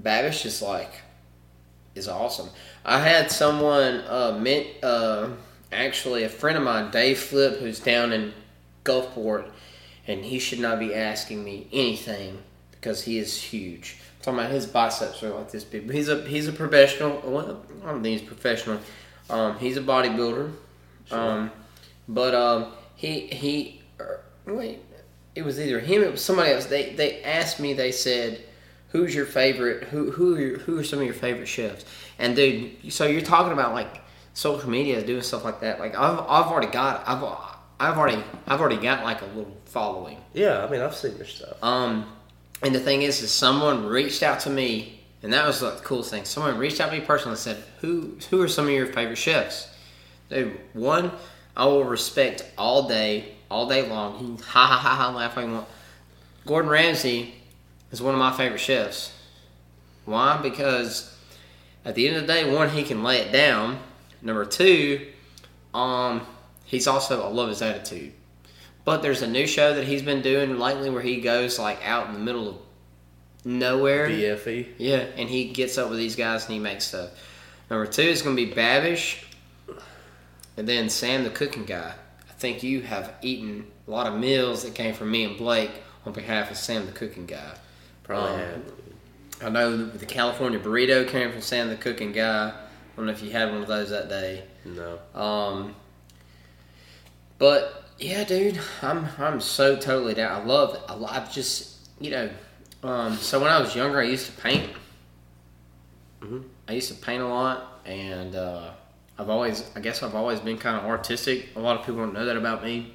[0.00, 0.90] Babish is like
[1.94, 2.48] is awesome.
[2.84, 5.28] I had someone uh, meant uh,
[5.70, 8.32] actually a friend of mine, Dave Flip, who's down in
[8.84, 9.46] Gulfport,
[10.06, 12.38] and he should not be asking me anything
[12.70, 13.96] because he is huge.
[14.18, 15.86] I'm talking about his biceps are like this big.
[15.86, 17.20] But he's a he's a professional.
[17.24, 18.78] Well, I don't think he's professional.
[19.30, 20.52] Um, he's a bodybuilder.
[21.10, 21.50] Um,
[22.08, 24.80] but um, he he er, wait,
[25.34, 26.02] it was either him.
[26.02, 26.66] It was somebody else.
[26.66, 27.72] They they asked me.
[27.72, 28.42] They said,
[28.90, 29.84] "Who's your favorite?
[29.84, 31.84] Who who are your, who are some of your favorite chefs?"
[32.18, 34.02] And dude, so you're talking about like
[34.34, 35.80] social media doing stuff like that.
[35.80, 37.22] Like I've I've already got I've
[37.84, 40.18] I've already I've already got like a little following.
[40.32, 41.62] Yeah, I mean, I've seen your stuff.
[41.62, 42.06] Um,
[42.62, 46.10] and the thing is, is someone reached out to me, and that was the coolest
[46.10, 46.24] thing.
[46.24, 49.16] Someone reached out to me personally and said, "Who who are some of your favorite
[49.18, 49.68] chefs?"
[50.30, 51.12] Dude, one
[51.56, 54.18] I will respect all day, all day long.
[54.18, 55.68] He ha ha ha ha laugh all you want.
[56.46, 57.34] Gordon Ramsay
[57.92, 59.12] is one of my favorite chefs.
[60.06, 60.38] Why?
[60.42, 61.16] Because
[61.84, 63.78] at the end of the day, one he can lay it down.
[64.22, 65.06] Number two,
[65.74, 66.26] um,
[66.74, 68.12] he's also I love his attitude.
[68.84, 72.08] But there's a new show that he's been doing lately where he goes like out
[72.08, 72.56] in the middle of
[73.44, 74.08] nowhere.
[74.08, 74.66] BFE.
[74.78, 77.10] Yeah, and he gets up with these guys and he makes stuff.
[77.70, 79.24] Number two is going to be Babish,
[80.56, 81.94] and then Sam the cooking guy.
[82.28, 85.70] I think you have eaten a lot of meals that came from me and Blake
[86.04, 87.54] on behalf of Sam the cooking guy.
[88.02, 88.62] Probably Um, had.
[89.42, 92.48] I know the the California burrito came from Sam the cooking guy.
[92.50, 94.44] I don't know if you had one of those that day.
[94.64, 94.98] No.
[95.18, 95.74] Um,
[97.38, 100.40] but yeah, dude, I'm I'm so totally down.
[100.40, 100.82] I love it.
[100.88, 102.30] I, I've just you know,
[102.82, 104.70] um, so when I was younger, I used to paint.
[106.20, 106.44] Mhm.
[106.68, 108.70] I used to paint a lot, and uh,
[109.18, 111.48] I've always, I guess, I've always been kind of artistic.
[111.56, 112.94] A lot of people don't know that about me.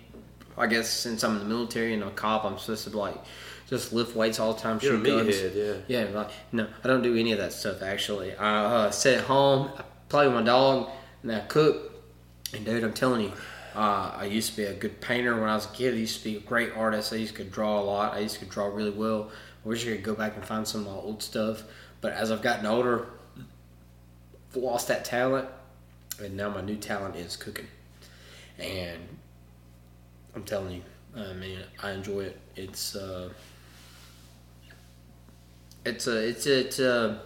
[0.57, 3.15] I guess since I'm in the military and a cop, I'm supposed to like
[3.69, 5.27] just lift weights all the time, You're shoot guns.
[5.35, 6.01] meathead, yeah.
[6.03, 8.35] Yeah, like, no, I don't do any of that stuff actually.
[8.35, 10.89] I uh, sit at home, I play with my dog,
[11.23, 11.93] and I cook.
[12.53, 13.31] And dude, I'm telling you,
[13.79, 15.93] uh, I used to be a good painter when I was a kid.
[15.93, 17.13] I used to be a great artist.
[17.13, 18.13] I used to draw a lot.
[18.13, 19.31] I used to draw really well.
[19.63, 21.63] I wish I could go back and find some of my old stuff.
[22.01, 23.07] But as I've gotten older,
[23.37, 25.47] I've lost that talent,
[26.21, 27.67] and now my new talent is cooking.
[28.57, 28.99] And
[30.35, 30.81] I'm telling you,
[31.15, 32.37] I mean, I enjoy it.
[32.57, 33.29] It's uh,
[35.85, 37.21] it's a it's a, it's a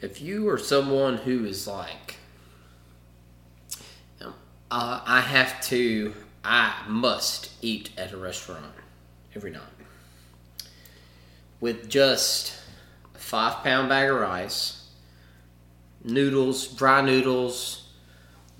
[0.00, 2.17] if you are someone who is like
[4.70, 6.14] uh, I have to
[6.44, 8.64] I must eat at a restaurant
[9.34, 9.62] every night
[11.60, 12.54] with just
[13.14, 14.88] a five pound bag of rice
[16.04, 17.88] noodles dry noodles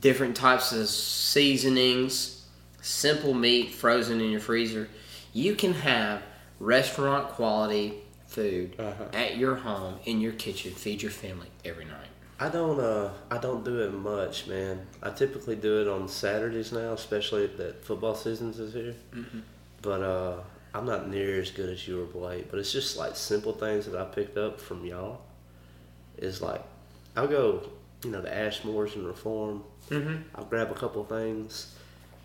[0.00, 2.44] different types of seasonings
[2.82, 4.88] simple meat frozen in your freezer
[5.32, 6.22] you can have
[6.58, 7.94] restaurant quality
[8.26, 9.04] food Uh-huh.
[9.12, 12.08] at your home in your kitchen feed your family every night
[12.40, 12.78] I don't.
[12.78, 14.86] Uh, I don't do it much, man.
[15.02, 18.94] I typically do it on Saturdays now, especially that football seasons is here.
[19.82, 20.36] But uh,
[20.72, 22.48] I'm not near as good as you or Blake.
[22.50, 25.20] But it's just like simple things that I picked up from y'all.
[26.16, 26.62] Is like,
[27.16, 27.62] I'll go,
[28.04, 29.62] you know, the Ashmores and Reform.
[29.90, 30.22] Mhm.
[30.34, 31.74] I'll grab a couple things,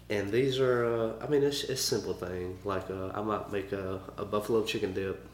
[0.10, 0.86] and these are.
[0.86, 2.60] Uh, I mean, it's it's simple thing.
[2.64, 5.26] Like uh, I might make a, a buffalo chicken dip,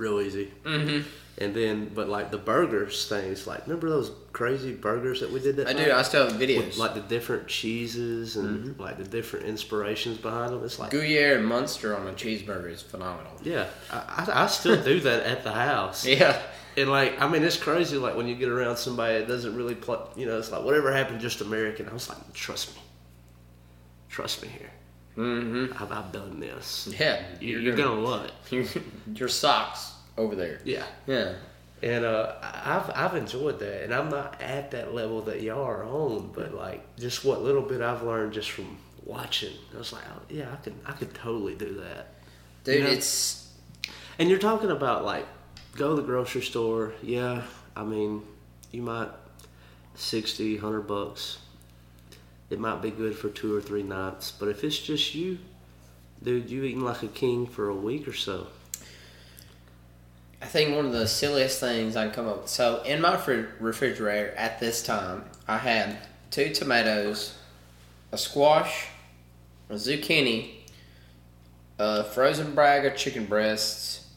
[0.00, 0.50] real easy.
[0.64, 1.06] mm-hmm.
[1.38, 5.56] And then, but like the burgers things, like remember those crazy burgers that we did
[5.56, 5.84] that I night?
[5.86, 8.82] do I still have With, videos like the different cheeses and Mm-hmm.
[8.82, 10.62] like the different inspirations behind them.
[10.64, 13.32] It's like, Gruyere and Munster on a cheeseburger is phenomenal.
[13.42, 16.04] yeah, I, I, I still do that at the house.
[16.20, 16.40] Yeah.
[16.76, 17.96] And like, I mean, it's crazy.
[17.96, 20.92] Like when you get around somebody that doesn't really play, you know, it's like whatever
[20.92, 21.88] happened, just American.
[21.88, 22.82] I was like, trust me,
[24.08, 24.70] trust me here.
[25.20, 25.82] Mm-hmm.
[25.82, 26.88] I've, I've done this.
[26.98, 27.22] Yeah.
[27.40, 28.82] You, you're gonna love it.
[29.18, 30.60] your, socks over there.
[30.64, 30.84] Yeah.
[31.06, 31.34] Yeah.
[31.82, 35.62] And uh, I- I've I've enjoyed that, and I'm not at that level that y'all
[35.64, 39.92] are on, but like just what little bit I've learned just from watching, I was
[39.92, 42.08] like, oh, yeah, I could I could totally do that.
[42.64, 42.90] Dude, You know?
[42.90, 43.50] it's
[44.18, 45.26] And you're talking about like
[45.76, 47.42] go to the grocery store, yeah.
[47.76, 48.22] I mean,
[48.72, 49.08] you might
[49.94, 51.38] 60, 100 bucks.
[52.50, 55.38] It might be good for two or three nights, but if it's just you,
[56.22, 58.48] dude, you eating like a king for a week or so.
[60.42, 62.50] I think one of the silliest things I can come up with.
[62.50, 65.98] So in my fri- refrigerator at this time, I had
[66.30, 67.36] two tomatoes,
[68.10, 68.88] a squash,
[69.68, 70.50] a zucchini,
[71.78, 74.08] a frozen of chicken breasts,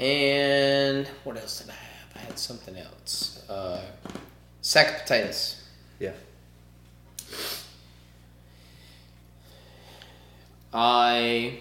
[0.00, 2.16] and what else did I have?
[2.16, 3.44] I had something else.
[3.50, 3.82] Uh,
[4.62, 5.62] sack of potatoes.
[5.98, 6.12] Yeah.
[10.72, 11.60] I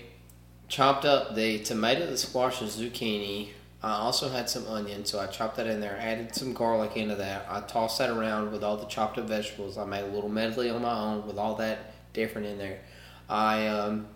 [0.67, 3.49] chopped up the tomato, the squash, and zucchini.
[3.81, 5.97] I also had some onion, so I chopped that in there.
[5.99, 7.47] Added some garlic into that.
[7.49, 9.77] I tossed that around with all the chopped up vegetables.
[9.77, 12.79] I made a little medley on my own with all that different in there.
[13.29, 14.07] I um,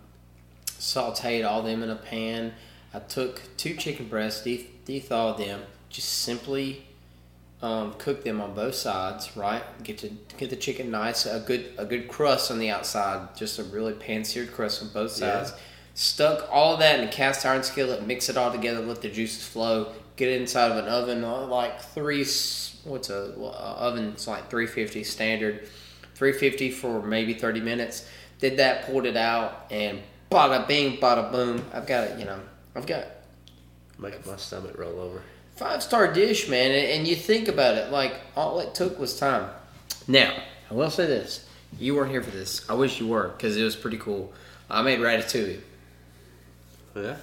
[0.66, 2.54] sauteed all them in a pan.
[2.94, 6.86] I took two chicken breasts, de- thawed them, just simply
[7.64, 9.64] um, cook them on both sides, right?
[9.84, 13.58] Get to get the chicken nice, a good a good crust on the outside, just
[13.58, 15.44] a really pan seared crust on both Yeah.
[15.46, 15.54] sides.
[15.96, 19.48] Stuck all that in a cast iron skillet, mix it all together, let the juices
[19.48, 19.94] flow.
[20.16, 22.26] Get it inside of an oven, uh, like three.
[22.84, 24.10] What's a uh, oven?
[24.10, 25.68] It's like three fifty standard,
[26.16, 28.08] three fifty for maybe thirty minutes.
[28.40, 31.64] Did that, pulled it out, and bada bing, bada boom.
[31.74, 32.20] I've got it.
[32.20, 32.40] You know,
[32.76, 33.06] I've got
[33.98, 35.22] Make my stomach roll over.
[35.64, 36.72] Five star dish, man.
[36.72, 39.50] And, you think about it, like all it took was time.
[40.08, 40.36] Now,
[40.70, 41.48] I will say this:
[41.80, 42.70] you weren't here for this.
[42.70, 44.34] I wish you were, because it was pretty cool.
[44.70, 45.62] I made ratatouille,
[46.96, 47.18] Yeah.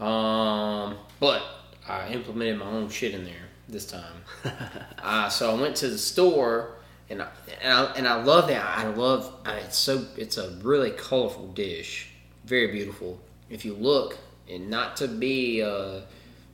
[0.00, 1.42] um, but
[1.88, 4.24] I implemented my own shit in there this time.
[5.02, 6.76] uh, so I went to the store,
[7.08, 7.28] and I,
[7.62, 8.64] and I, and I love that.
[8.78, 12.10] I love it's so it's a really colorful dish,
[12.44, 13.18] very beautiful.
[13.48, 14.18] If you look,
[14.50, 16.00] and not to be uh,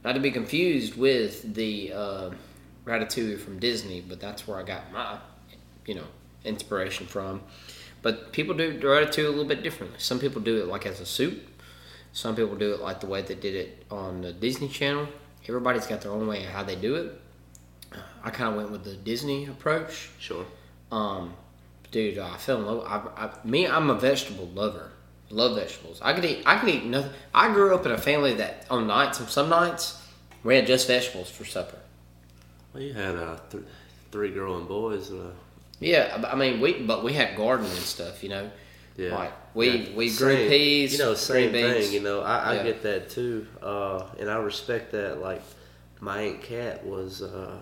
[0.04, 2.30] not to be confused with the uh,
[2.84, 5.18] Ratatouille from Disney, but that's where I got my
[5.86, 6.06] you know
[6.44, 7.42] inspiration from.
[8.02, 9.98] But people do Ratatouille a little bit differently.
[9.98, 11.42] Some people do it like as a soup.
[12.12, 15.08] Some people do it like the way they did it on the Disney Channel.
[15.48, 17.20] Everybody's got their own way of how they do it.
[18.22, 20.10] I kind of went with the Disney approach.
[20.18, 20.46] Sure.
[20.92, 21.34] Um,
[21.90, 22.84] dude, I fell in love.
[22.86, 24.90] I, I, me, I'm a vegetable lover.
[25.30, 26.00] Love vegetables.
[26.02, 26.42] I could eat.
[26.46, 27.10] I could eat nothing.
[27.34, 30.00] I grew up in a family that on nights, on some nights,
[30.44, 31.78] we had just vegetables for supper.
[32.72, 33.64] Well, you had uh, th-
[34.12, 35.32] three growing boys and a
[35.80, 38.22] Yeah, I I mean, we but we had garden and stuff.
[38.22, 38.50] You know,
[38.96, 39.14] Yeah.
[39.16, 39.96] like we Yeah.
[39.96, 40.92] we grew Same- peas.
[40.92, 41.86] You know, same beans.
[41.86, 41.92] thing.
[41.94, 42.62] You know, I, I Yeah.
[42.64, 45.20] get that too, uh, and I respect that.
[45.20, 45.42] Like,
[46.00, 47.56] my aunt Kat was, uh,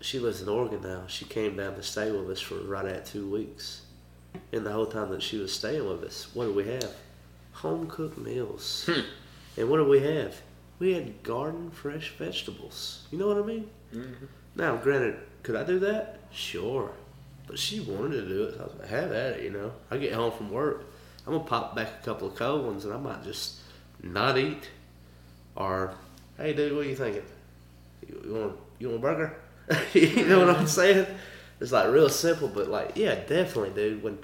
[0.00, 1.02] she lives in Oregon now.
[1.06, 3.82] She came down to stay with us for right at two weeks,
[4.52, 6.94] and the whole time that she was staying with us, what did we have?
[7.52, 8.88] Home cooked meals.
[8.90, 9.00] Hmm.
[9.56, 10.40] And what did we have?
[10.78, 13.06] We had garden fresh vegetables.
[13.10, 13.68] You know what I mean?
[13.92, 14.26] Mm-hmm.
[14.54, 16.20] Now, granted, could I do that?
[16.30, 16.92] Sure.
[17.46, 18.54] But she wanted to do it.
[18.54, 19.72] So I was like, have at it, you know.
[19.90, 20.84] I get home from work.
[21.26, 23.56] I'm going to pop back a couple of cold ones and I might just
[24.02, 24.68] not eat.
[25.56, 25.94] Or,
[26.36, 27.22] hey, dude, what are you thinking?
[28.06, 29.36] You, you want you want a burger?
[29.92, 31.06] you know what I'm saying?
[31.60, 34.02] It's like real simple, but like, yeah, definitely, dude.
[34.02, 34.18] When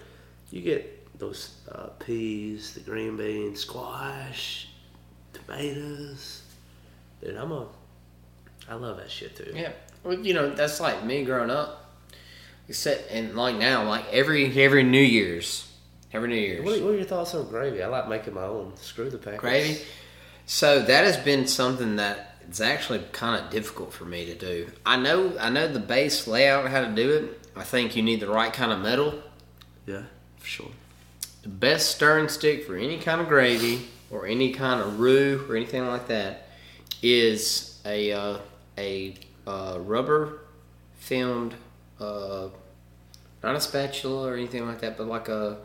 [0.51, 4.68] you get those uh, peas, the green beans, squash,
[5.32, 6.43] tomatoes,
[7.20, 7.66] dude, I'm a,
[8.68, 9.53] I love that shit too.
[9.55, 9.72] Yeah,
[10.05, 11.80] well, you know that's like me growing up.
[12.68, 15.70] Except and like now, like every every New Year's,
[16.12, 17.82] every New Year's What are, what are your thoughts on gravy?
[17.82, 18.72] I like making my own.
[18.76, 19.41] Screw the packets.
[19.41, 19.80] gravy.
[20.47, 24.70] So that has been something that it's actually kind of difficult for me to do.
[24.84, 27.46] I know I know the base layout how to do it.
[27.57, 29.21] I think you need the right kind of metal.
[29.87, 30.03] Yeah,
[30.38, 30.71] for sure.
[31.42, 35.57] The best stirring stick for any kind of gravy or any kind of roux or
[35.57, 36.49] anything like that
[37.03, 38.38] is a uh,
[38.79, 39.14] a
[39.46, 40.41] uh, rubber
[40.95, 41.54] filmed,
[42.00, 42.49] uh,
[43.42, 45.58] not a spatula or anything like that, but like a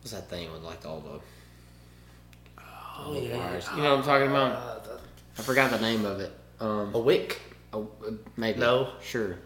[0.00, 1.20] what's that thing with like all the
[2.96, 3.68] Oh wires?
[3.76, 4.83] You know what I'm talking about?
[5.38, 6.32] I forgot the name of it.
[6.60, 7.40] Um, A wick.
[7.72, 7.80] uh,
[8.36, 8.92] maybe No.
[9.02, 9.36] sure.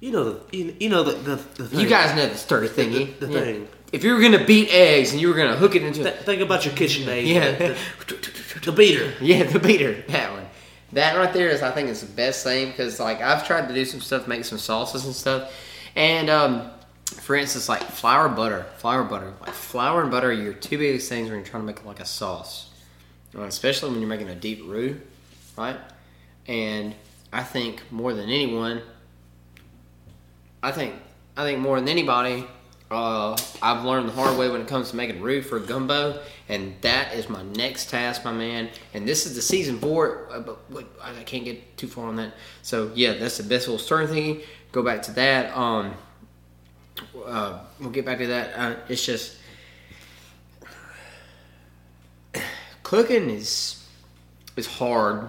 [0.00, 1.80] You know the you, you know the the, the thing.
[1.80, 3.18] You guys know the sturdy thingy.
[3.18, 3.40] The- the Yeah.
[3.40, 3.68] thing.
[3.90, 6.40] If you were gonna beat eggs and you were gonna hook it into Th- think
[6.42, 7.26] about your KitchenAid.
[7.26, 7.74] Yeah.
[8.62, 9.12] The, beater.
[9.20, 10.02] Yeah, the beater.
[10.08, 10.46] That one.
[10.92, 13.74] That right there is, I think, is the best thing because, like, I've tried to
[13.74, 15.52] do some stuff, make some sauces and stuff,
[15.96, 16.70] and um,
[17.06, 21.08] for instance, like flour butter, flour butter, like flour and butter are your two biggest
[21.08, 22.67] things when you're trying to make like a sauce,
[23.46, 25.00] especially when you're making a deep roux,
[25.56, 25.76] right?
[26.46, 26.94] And
[27.32, 28.82] I think more than anyone,
[30.62, 30.94] I think
[31.36, 32.44] I think more than anybody,
[32.90, 36.74] uh, I've learned the hard way when it comes to making roux for gumbo, and
[36.80, 38.70] that is my next task, my man.
[38.94, 40.40] And this is the season it, uh,
[40.70, 42.32] but I can't get too far on that.
[42.62, 44.44] So yeah, that's the best little stirring thingy.
[44.72, 45.56] Go back to that.
[45.56, 45.94] Um,
[47.24, 48.58] uh, we'll get back to that.
[48.58, 49.36] Uh, it's just
[52.88, 53.84] cooking is
[54.56, 55.28] is hard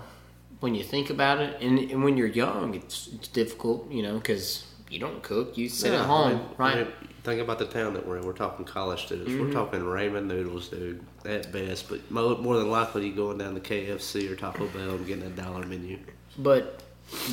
[0.61, 4.15] when you think about it, and, and when you're young, it's, it's difficult, you know,
[4.15, 6.77] because you don't cook, you sit Yeah, at home, I mean, right?
[6.77, 8.25] I mean, think about the town that we're in.
[8.25, 9.31] We're talking college students.
[9.31, 9.47] Mm-hmm.
[9.47, 11.87] We're talking ramen noodles, dude, at best.
[11.87, 15.25] But mo- more than likely, you're going down to KFC or Taco Bell and getting
[15.25, 15.99] a dollar menu.
[16.37, 16.81] But,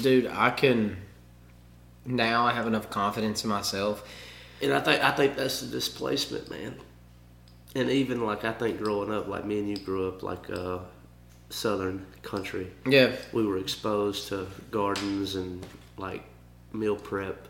[0.03, 0.97] dude, I can
[2.05, 2.47] now.
[2.47, 4.07] I have enough confidence in myself.
[4.63, 6.77] And I think I think that's the displacement, man.
[7.77, 10.79] And even like I think growing up, like me and you grew up like uh,
[11.51, 12.71] southern country.
[12.87, 15.65] Yeah, We were exposed to gardens and
[15.99, 16.23] like
[16.73, 17.49] meal prep.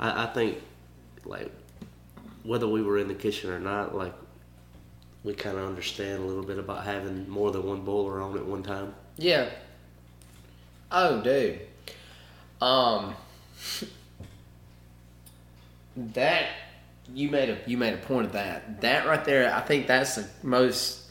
[0.00, 0.58] I, I think
[1.26, 1.52] like
[2.44, 4.14] whether we were in the kitchen or not, like
[5.22, 8.46] we kind of understand a little bit about having more than one boiler on at
[8.46, 8.94] one time.
[9.18, 9.50] yeah.
[10.94, 11.58] Oh, dude.
[12.60, 13.14] Um,
[15.96, 16.48] that
[17.14, 18.80] you made a you made a point of that.
[18.80, 21.02] That right there, I think that's the most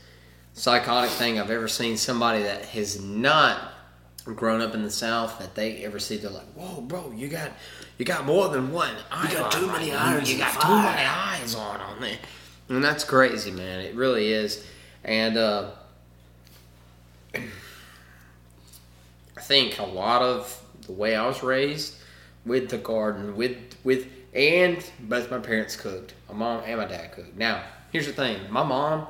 [0.54, 1.98] psychotic thing I've ever seen.
[1.98, 3.74] Somebody that has not
[4.26, 6.18] grown up in the South that they ever see.
[6.18, 7.52] They're like, "Whoa, bro, you got
[7.98, 8.96] you got more than one.
[9.24, 10.32] You got too many irons.
[10.32, 12.18] You got too many eyes on on there."
[12.70, 13.82] And that's crazy, man.
[13.82, 14.66] It really is.
[15.04, 15.72] And uh,
[17.36, 17.42] I
[19.42, 21.96] think a lot of the way I was raised
[22.46, 26.14] with the garden, with with and both my parents cooked.
[26.30, 27.38] My mom and my dad cooked.
[27.38, 29.08] Now, here's the thing: my mom,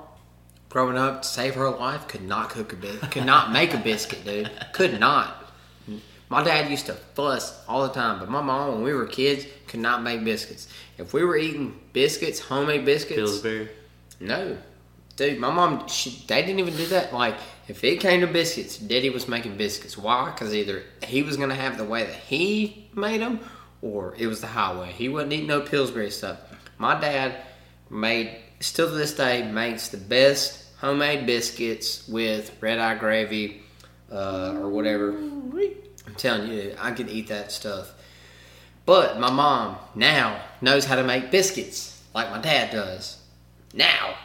[0.69, 3.77] growing up, to save her life, could not cook a bit, could not make a
[3.77, 4.51] biscuit, dude.
[4.73, 5.37] Could not.
[6.29, 9.45] My dad used to fuss all the time, but my mom, when we were kids,
[9.67, 10.69] could not make biscuits.
[10.97, 13.69] If we were eating biscuits, homemade biscuits, Pillsbury.
[14.21, 14.57] no,
[15.17, 17.13] dude, my mom, she, they didn't even do that.
[17.13, 17.35] Like,
[17.67, 19.97] if it came to biscuits, Daddy was making biscuits.
[19.97, 20.31] Why?
[20.31, 23.41] Because either he was gonna have the way that he made them,
[23.81, 24.91] or it was the highway.
[24.91, 26.39] He wasn't eating no Pillsbury stuff.
[26.77, 27.35] My dad
[27.89, 33.61] made, still to this day, makes the best homemade biscuits with red eye gravy
[34.11, 35.11] uh, or whatever.
[35.11, 37.93] I'm telling you, I could eat that stuff.
[38.85, 43.19] But my mom now knows how to make biscuits like my dad does.
[43.73, 44.15] Now,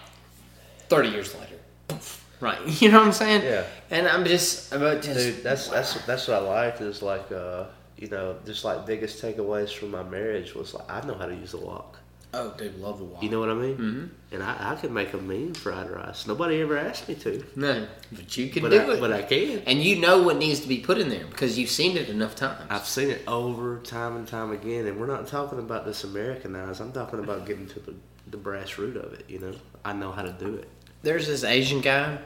[0.88, 1.56] 30 years later.
[1.88, 2.24] Poof.
[2.40, 2.58] Right.
[2.80, 3.42] You know what I'm saying?
[3.42, 3.64] Yeah.
[3.90, 7.66] And I'm just, I'm just Dude, that's that's that's what I like is like uh
[7.96, 11.34] you know, just like biggest takeaways from my marriage was like I know how to
[11.34, 11.98] use a wok.
[12.34, 13.22] oh, they love the wok.
[13.22, 13.76] You know what I mean?
[13.76, 14.06] Mm-hmm.
[14.34, 16.26] And I, I could make a mean fried rice.
[16.26, 19.00] Nobody ever asked me to, No, but you can but do I, it.
[19.00, 19.60] but I can.
[19.66, 22.34] and you know what needs to be put in there because you've seen it enough
[22.36, 22.60] times.
[22.68, 26.80] I've seen it over time and time again, and we're not talking about this Americanized.
[26.82, 27.94] I'm talking about getting to the,
[28.30, 29.24] the brass root of it.
[29.28, 29.52] You know,
[29.84, 30.68] I know how to do it.
[31.02, 32.18] There's this Asian guy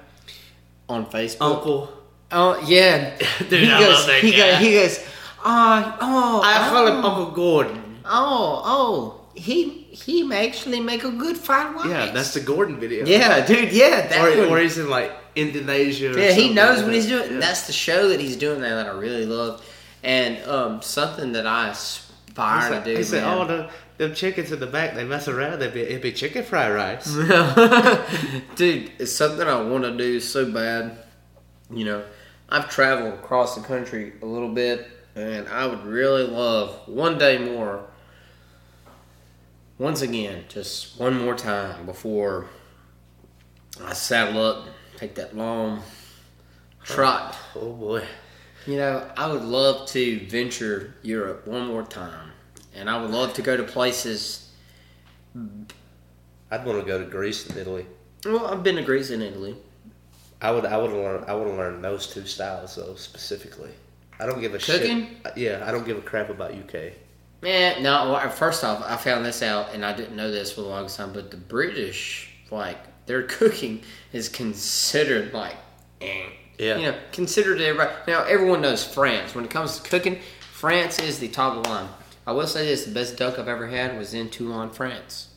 [0.89, 1.43] on Facebook.
[1.43, 1.93] Uncle,
[2.33, 3.17] Oh yeah,
[3.49, 4.51] Dude, he I goes, love that he guy.
[4.53, 5.07] goes, he goes,
[5.45, 7.99] oh, oh, I call him Uncle Gordon.
[8.05, 11.87] Oh, oh, he he actually make a good fried rice.
[11.87, 13.07] Yeah, that's the Gordon video.
[13.07, 13.73] yeah, dude.
[13.73, 14.49] Yeah, that or, one.
[14.51, 16.15] or he's in like Indonesia.
[16.15, 17.33] Or yeah, he knows like what he's doing.
[17.33, 17.39] Yeah.
[17.41, 19.65] That's the show that he's doing there that I really love,
[20.03, 22.97] and um, something that I aspire He to said, do.
[22.97, 25.59] he said, "Oh, the them chickens in the back, they mess around.
[25.59, 27.07] They be it be chicken fried rice."
[28.57, 30.99] Dude, it's something I want to do so bad.
[31.71, 32.05] You know,
[32.49, 37.39] I've traveled across the country a little bit, and I would really love one day
[37.39, 37.85] more.
[39.79, 42.47] Once again, just one more time before
[43.83, 44.67] I saddle up,
[44.97, 45.83] take that long
[46.85, 47.37] trot.
[47.57, 48.05] oh boy,
[48.67, 52.31] You know, I would love to venture Europe one more time,
[52.75, 54.51] and I would love to go to places.
[56.51, 57.87] I'd want to go to Greece and Italy.
[58.25, 59.57] Well, I've been to Greece and Italy.
[60.43, 63.71] I would I would learn I would learn those two styles though specifically.
[64.21, 65.17] I don't give a Cooking?
[65.25, 65.37] shit.
[65.37, 66.93] Yeah, I don't give a crap about UK.
[67.43, 68.13] Man, no.
[68.13, 70.99] well, First off, I found this out, and I didn't know this for the longest
[70.99, 71.13] time.
[71.13, 73.83] But the British, like their cooking,
[74.13, 75.57] is considered like,
[76.01, 76.25] eh.
[76.59, 76.77] Yeah.
[76.77, 77.91] you know, considered everybody.
[78.07, 79.35] Now everyone knows France.
[79.35, 80.19] When it comes to cooking,
[80.53, 81.89] France is the top of the line.
[82.27, 85.29] I will say this: the best duck I've ever had was in Toulon, France.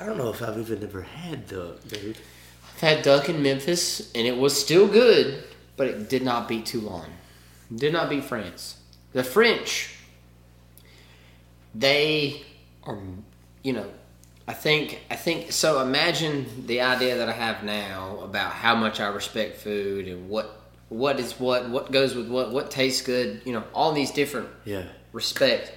[0.00, 2.16] I don't know if I've even ever had duck, dude.
[2.74, 5.44] I've had duck in Memphis, and it was still good,
[5.76, 7.10] but it did not beat Toulon.
[7.74, 8.76] Did not beat France.
[9.12, 9.94] The French,
[11.74, 12.42] they
[12.82, 12.98] are,
[13.62, 13.86] you know,
[14.46, 15.52] I think, I think.
[15.52, 20.28] So imagine the idea that I have now about how much I respect food and
[20.28, 23.40] what, what is what, what goes with what, what tastes good.
[23.44, 24.84] You know, all these different Yeah.
[25.12, 25.72] respect.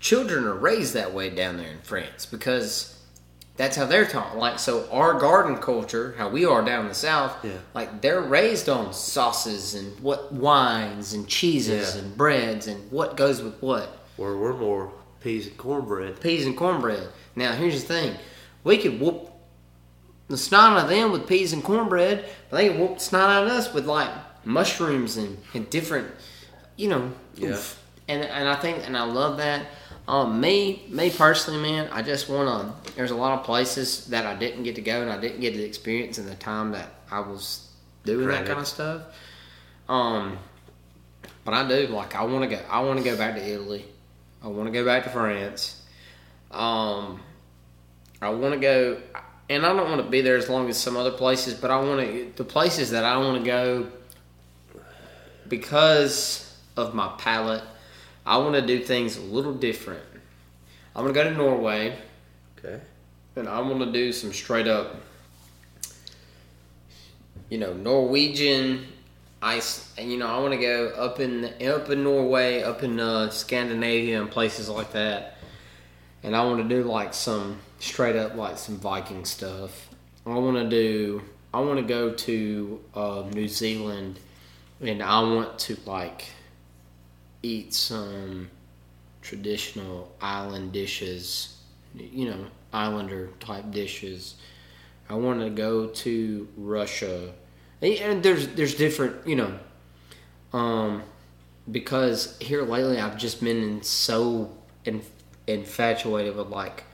[0.00, 2.95] Children are raised that way down there in France because
[3.56, 4.36] that's how they're taught.
[4.36, 7.52] Like so, our garden culture, how we are down in the south, Yeah.
[7.74, 12.02] like they're raised on sauces and what wines and cheeses Yeah.
[12.02, 16.20] and breads and what goes with what Where we're more peas and cornbread.
[16.20, 17.08] peas and cornbread.
[17.34, 18.14] Now, here's the thing:
[18.64, 19.30] we could whoop
[20.28, 23.30] the snot out of them with peas and cornbread, but they could whoop the snot
[23.30, 24.10] out of us with like
[24.44, 26.08] mushrooms and, and different,
[26.76, 27.12] you know.
[27.36, 27.50] Yeah.
[27.50, 27.80] oof.
[28.08, 29.66] And and I think and I love that.
[30.08, 32.92] Um, me me personally, man, I just want to.
[32.92, 35.54] There's a lot of places that I didn't get to go and I didn't get
[35.54, 37.68] to experience in the time that I was
[38.04, 39.02] doing that kind of stuff.
[39.88, 40.38] Um,
[41.44, 42.62] but I do like I want to go.
[42.70, 43.84] I want to go back to Italy.
[44.42, 45.82] I want to go back to France.
[46.52, 47.20] Um,
[48.22, 49.00] I want to go,
[49.50, 51.80] and I don't want to be there as long as some other places, but I
[51.80, 53.88] want to the places that I want to go
[55.48, 57.64] because of my palate.
[58.26, 60.02] I want to do things a little different.
[60.94, 61.96] I'm gonna go to Norway,
[62.58, 62.80] Okay.
[63.36, 64.96] and I want to do some straight up,
[67.50, 68.86] you know, Norwegian
[69.42, 69.92] ice.
[69.96, 73.30] And you know, I want to go up in up in Norway, up in uh,
[73.30, 75.36] Scandinavia, and places like that.
[76.22, 79.88] And I want to do like some straight up like some Viking stuff.
[80.26, 81.22] I want to do.
[81.54, 84.18] I want to go to uh, New Zealand,
[84.80, 86.24] and I want to like
[87.46, 88.50] eat some
[89.22, 91.56] traditional island dishes.
[91.94, 94.34] You know, islander type dishes.
[95.08, 97.32] I want to go to Russia,
[97.80, 99.52] and- there's there's different you know,
[100.52, 101.02] um,
[101.70, 104.50] because here lately I've just been in so
[104.84, 105.02] in,
[105.46, 106.84] infatuated with like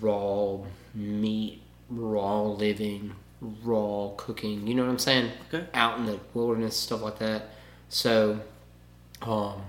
[0.00, 0.58] raw
[0.94, 4.66] meat, raw living, raw cooking.
[4.66, 5.30] You know what I'm saying?
[5.52, 5.66] Okay.
[5.74, 7.50] Out in the wilderness, stuff like that.
[7.88, 8.40] So,
[9.22, 9.62] um,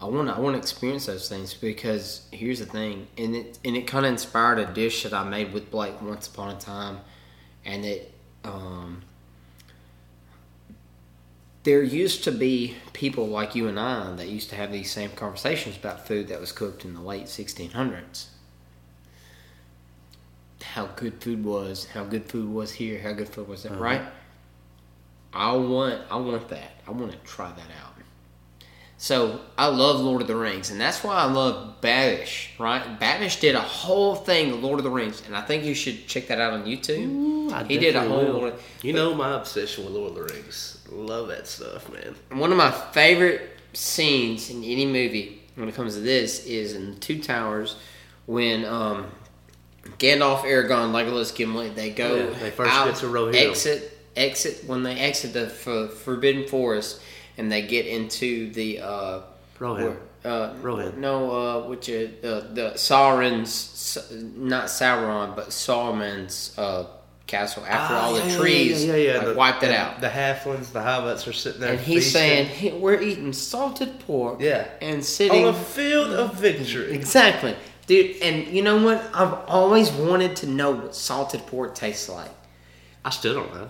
[0.00, 3.58] I want to I want to experience those things because here's the thing, and it
[3.64, 6.58] and it kind of inspired a dish that I made with Blake once upon a
[6.58, 6.98] time,
[7.64, 8.12] and it
[8.44, 9.02] um,
[11.62, 15.10] there used to be people like you and I that used to have these same
[15.10, 18.26] conversations about food that was cooked in the late 1600s.
[20.62, 24.02] How good food was, how good food was here, how good food was there, right?
[25.32, 26.72] I want I want that.
[26.86, 27.91] I want to try that out.
[29.02, 32.50] So I love Lord of the Rings, and that's why I love Babish.
[32.56, 33.00] Right?
[33.00, 36.06] Babish did a whole thing of Lord of the Rings, and I think you should
[36.06, 37.50] check that out on YouTube.
[37.52, 38.18] I he did a whole.
[38.24, 38.32] will.
[38.34, 40.78] Lord- You know my obsession with Lord of the Rings.
[40.88, 42.14] Love that stuff, man.
[42.38, 46.96] One of my favorite scenes in any movie when it comes to this is in
[47.00, 47.74] Two Towers
[48.26, 49.06] when um,
[49.98, 53.48] Gandalf, Aragorn, Legolas, Gimli they go Yeah, they first out, get to Rohirrim.
[53.50, 57.00] exit exit when they exit the f- Forbidden Forest
[57.38, 59.20] and they get into the uh,
[59.58, 59.96] Rohan.
[60.24, 61.00] uh, Rohan.
[61.00, 63.98] no, uh, which uh, the the Sauron's
[64.36, 66.86] not Sauron but Saruman's uh,
[67.26, 69.18] castle after all the Ah, yeah, trees yeah, yeah, yeah.
[69.18, 70.00] like, The- wiped it the- out.
[70.00, 71.72] The halflings, the hobbits are sitting there.
[71.72, 72.12] And he's feasting.
[72.20, 74.66] saying, "Hey, "We're eating salted pork, Yeah.
[74.80, 76.92] and sitting on a field of victory.
[76.92, 77.54] exactly,
[77.86, 79.02] dude." And you know what?
[79.14, 82.30] I've always wanted to know what salted pork tastes like.
[83.04, 83.68] I still don't know.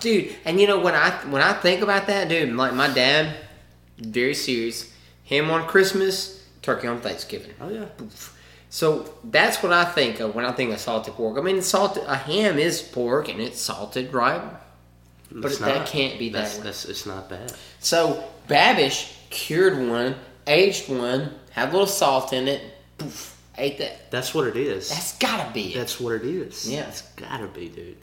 [0.00, 3.34] Dude, and you know when I when I think about that, dude, like my dad,
[3.98, 4.92] very serious.
[5.24, 7.54] Him on Christmas, turkey on Thanksgiving.
[7.60, 7.86] Oh yeah.
[8.68, 11.38] So that's what I think of when I think of salted pork.
[11.38, 14.42] I mean, salted a ham is pork and it's salted, right?
[15.32, 15.86] But It's that not.
[15.86, 16.64] can't be that That's, way.
[16.64, 17.52] that's it's not bad.
[17.80, 20.14] So Babish cured one,
[20.46, 22.62] aged one, had a little salt in it.
[22.98, 24.10] Poof, ate that.
[24.10, 24.88] That's what it is.
[24.90, 25.78] That's gotta be it.
[25.78, 26.70] That's what it is.
[26.70, 26.86] Yeah.
[26.88, 27.96] It's gotta be, dude.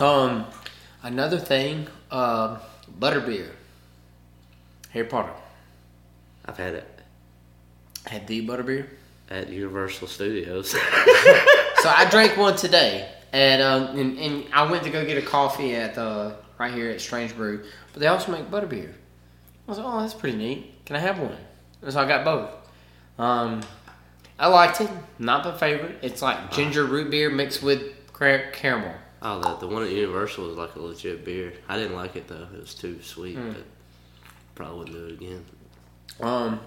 [0.00, 0.46] Um,
[1.02, 2.58] another thing, uh,
[2.98, 3.50] butterbeer.
[4.90, 5.32] Harry Potter
[6.46, 6.98] I've had it
[8.06, 8.86] had the butterbeer.
[9.30, 10.74] at Universal Studios.
[11.80, 15.24] So I drank one today, and um, and, and I went to go get a
[15.24, 18.90] coffee at uh, right here at Strange Brew, but they also make butterbeer.
[18.90, 20.84] I was like, oh, that's pretty neat.
[20.86, 21.36] Can I have one?
[21.82, 22.50] And so I got both.
[23.16, 23.60] Um,
[24.40, 24.90] I liked it.
[25.20, 25.98] Not my favorite.
[26.02, 28.94] It's like ginger root beer mixed with caramel.
[29.22, 31.52] Oh, the the one at Universal was like a legit beer.
[31.68, 32.46] I didn't like it though.
[32.54, 33.52] It was too sweet, Hmm.
[33.52, 33.64] but
[34.54, 35.44] probably wouldn't do it again.
[36.20, 36.60] Um,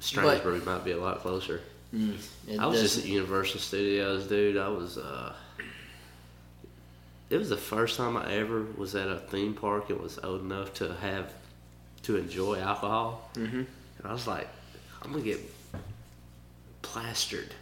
[0.00, 1.60] Strange But- might be a lot closer.
[1.92, 4.56] it I was just at Universal Studios, dude.
[4.56, 4.98] I was.
[4.98, 5.32] uh
[7.30, 10.42] It was the first time I ever was at a theme park and was old
[10.42, 11.32] enough to have
[12.02, 13.30] to enjoy alcohol.
[13.34, 13.56] Mm-hmm.
[13.58, 14.46] And I was like,
[15.02, 15.40] I'm gonna get
[16.82, 17.54] plastered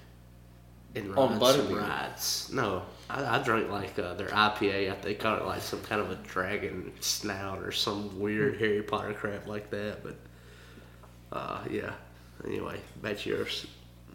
[0.94, 1.80] in On some butterbeer.
[1.80, 2.50] rides.
[2.52, 4.92] No, I, I drank like uh, their IPA.
[4.92, 8.82] I they call it like some kind of a dragon snout or some weird Harry
[8.82, 10.02] Potter crap like that.
[10.02, 10.16] But
[11.32, 11.92] uh, yeah.
[12.46, 13.66] Anyway, back to yours.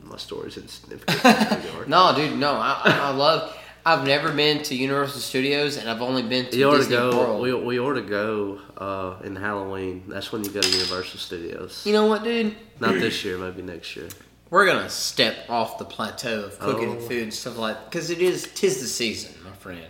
[0.03, 1.23] My story's insignificant.
[1.87, 2.53] no, dude, no.
[2.53, 3.55] I, I love.
[3.85, 6.97] I've never been to Universal Studios, and I've only been to You ought to Disney
[6.97, 7.17] go.
[7.17, 7.41] World.
[7.41, 10.03] We, we ought to go uh, in Halloween.
[10.07, 11.83] That's when you go to Universal Studios.
[11.85, 12.53] you know what, dude?
[12.81, 14.09] Not this year, maybe next year.
[14.49, 16.99] We're gonna step off the plateau of cooking Oh.
[17.07, 19.85] food and stuff like because it is tis the season, my friend.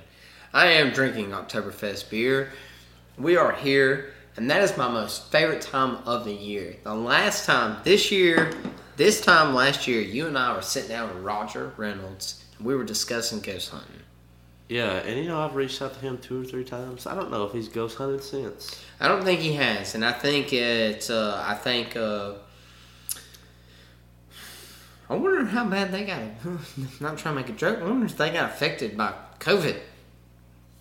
[0.53, 2.51] I am drinking Oktoberfest beer.
[3.17, 6.77] We are here, and that is my most favorite time of the year.
[6.83, 8.51] The last time this year,
[8.95, 12.75] this time last year, you and I were sitting down with Roger Reynolds, and we
[12.75, 13.91] were discussing ghost hunting.
[14.69, 17.05] Yeah, and you know I've reached out to him two or three times.
[17.05, 18.75] I don't know if he's ghost hunted since.
[18.99, 21.11] I don't think he has, and I think it's.
[21.11, 21.95] Uh, I think.
[21.95, 22.33] Uh,
[25.09, 26.21] I wonder how bad they got.
[27.01, 27.79] Not trying to make a joke.
[27.79, 29.79] I wonder if they got affected by COVID.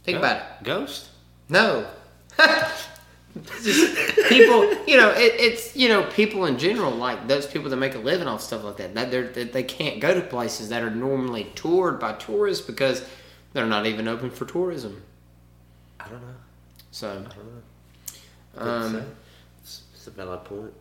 [0.02, 0.64] Think about it.
[0.64, 1.08] Ghost?
[1.48, 1.88] No.
[3.62, 7.76] Just people, you know, it, it's you know people in general, like those people that
[7.76, 8.94] make a living off stuff like that.
[8.94, 13.04] That they're, that they can't go to places that are normally toured by tourists because
[13.52, 15.02] they're not even open for tourism.
[16.00, 16.34] I don't know.
[16.92, 17.26] So,
[18.54, 19.04] Good um, say.
[19.62, 20.72] it's, it's a valid point.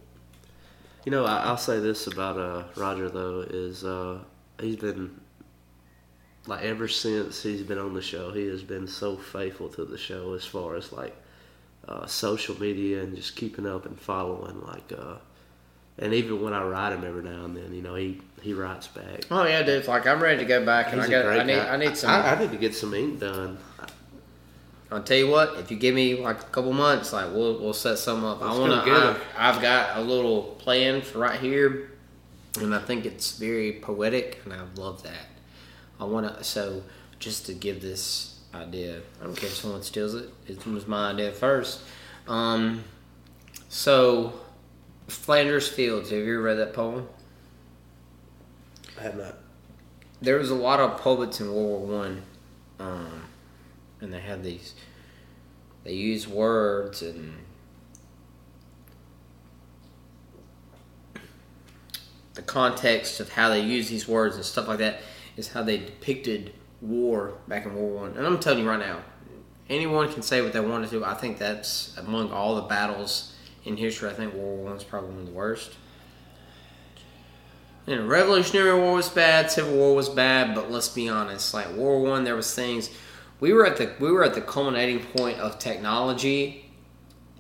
[1.06, 4.20] You know, I, I'll say this about uh, Roger though is uh,
[4.60, 5.20] he's been
[6.48, 9.98] like ever since he's been on the show, he has been so faithful to the
[9.98, 11.16] show as far as like
[11.88, 14.62] uh, social media and just keeping up and following.
[14.66, 15.16] Like, uh,
[16.00, 18.88] and even when I write him every now and then, you know, he he writes
[18.88, 19.26] back.
[19.32, 19.88] oh yeah, dude.
[19.88, 21.26] Like I'm ready to go back, and He's I got.
[21.28, 21.56] I need.
[21.56, 21.74] guy.
[21.74, 22.10] I need some.
[22.10, 23.58] I, I need to get some ink done.
[24.92, 25.56] I'll tell you what.
[25.58, 28.42] If you give me like a couple months, like we'll we'll set some up.
[28.42, 28.86] I Let's want go to.
[28.86, 29.22] get I've, 'em.
[29.38, 31.92] I've got a little plan for right here,
[32.60, 35.26] and I think it's very poetic, and I love that.
[36.00, 36.44] I want to.
[36.44, 36.84] So
[37.20, 40.30] just to give this idea, I don't care if someone steals it.
[40.48, 41.82] It was my idea first.
[42.28, 42.84] Um.
[43.70, 44.34] So,
[45.08, 46.10] Flanders Fields.
[46.12, 47.08] Have you ever read that poem?
[48.98, 49.36] I have not.
[50.22, 52.22] there was a lot of poets in World War One,
[52.80, 53.24] um,
[54.06, 54.74] and they had these.
[55.84, 57.36] They used words and
[62.36, 65.02] the context of how they use these words and stuff like that
[65.38, 68.18] is how they depicted war back in World War One.
[68.18, 69.00] And I'm telling you right now,
[69.70, 71.06] anyone can say what they want to.
[71.06, 73.34] I think that's among all the battles
[73.64, 74.10] in history.
[74.10, 75.76] I think World War One is probably one of the worst.
[77.86, 81.54] You know, Revolutionary War was bad, Civil War was bad, but let's be honest.
[81.54, 82.90] Like World War One, there was things.
[83.40, 86.72] We were at the we were at the culminating point of technology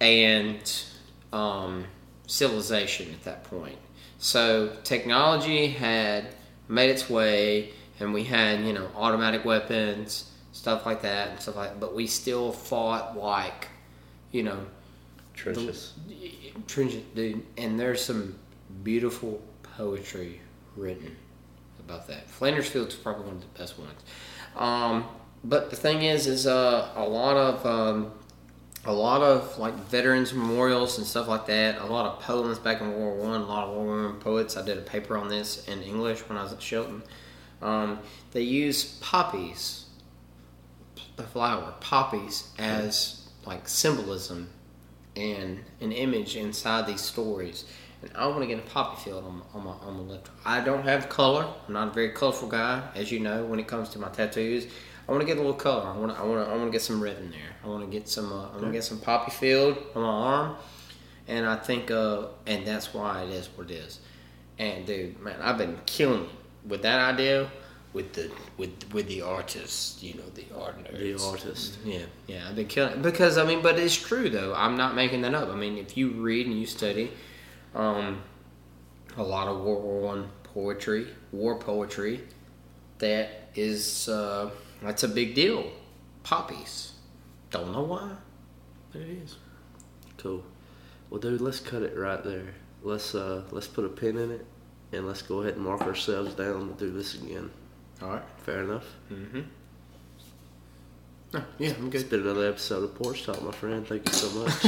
[0.01, 0.83] and
[1.31, 1.85] um,
[2.27, 3.77] civilization at that point.
[4.17, 6.27] So technology had
[6.67, 11.55] made its way, and we had you know automatic weapons, stuff like that, and stuff
[11.55, 11.79] like.
[11.79, 13.67] But we still fought like,
[14.31, 14.65] you know,
[15.33, 15.93] Trenches.
[16.67, 18.35] trenches, dude, and there's some
[18.83, 19.41] beautiful
[19.77, 20.41] poetry
[20.75, 21.15] written
[21.79, 22.29] about that.
[22.29, 24.01] Flanders Field's probably one of the best ones.
[24.55, 25.05] Um,
[25.49, 28.11] but the thing is, is uh, a lot of um,
[28.83, 31.79] a lot of like veterans memorials and stuff like that.
[31.79, 33.41] A lot of poems back in World War One.
[33.41, 34.57] A lot of World War One poets.
[34.57, 37.03] I did a paper on this in English when I was at Shelton.
[37.61, 37.99] Um,
[38.31, 39.85] they use poppies,
[41.15, 44.49] the flower poppies, as like symbolism
[45.15, 47.65] and an image inside these stories.
[48.01, 50.29] And I want to get a poppy field on, on my on my left.
[50.43, 51.47] I don't have color.
[51.67, 53.45] I'm not a very colorful guy, as you know.
[53.45, 54.67] When it comes to my tattoos,
[55.07, 55.85] I want to get a little color.
[55.87, 57.55] I want to I want to I want to get some red in there.
[57.63, 60.07] I want to get some uh, I want to get some poppy field on my
[60.09, 60.55] arm.
[61.27, 63.99] And I think uh and that's why it is what it is.
[64.57, 66.29] And dude, man, I've been killing it
[66.65, 67.49] with that idea.
[67.93, 70.99] With the with with the artists, you know, the art nerds.
[70.99, 71.77] The artist.
[71.85, 74.53] Yeah, yeah, I've been killing because I mean, but it's true though.
[74.53, 75.47] I'm not making that up.
[75.47, 77.11] I mean, if you read and you study,
[77.73, 78.21] um,
[79.15, 82.21] a lot of World War One poetry, war poetry,
[82.97, 84.49] that is uh,
[84.85, 85.71] that's a big deal.
[86.23, 86.93] Poppies,
[87.51, 88.11] don't know why,
[88.91, 89.37] but it is.
[90.17, 90.43] Cool.
[91.09, 92.53] Well, dude, let's cut it right there.
[92.83, 94.45] Let's uh, let's put a pin in it,
[94.91, 97.51] and let's go ahead and mark ourselves down to do this again.
[98.01, 98.23] All right.
[98.37, 98.85] Fair enough.
[99.11, 99.41] Mm-hmm.
[101.59, 102.09] yeah, I'm It's good.
[102.09, 103.87] been another episode of Porch Talk, my friend.
[103.87, 104.65] Thank you so much.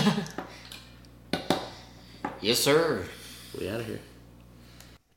[2.39, 3.03] Yes, sir.
[3.59, 3.99] we out of here.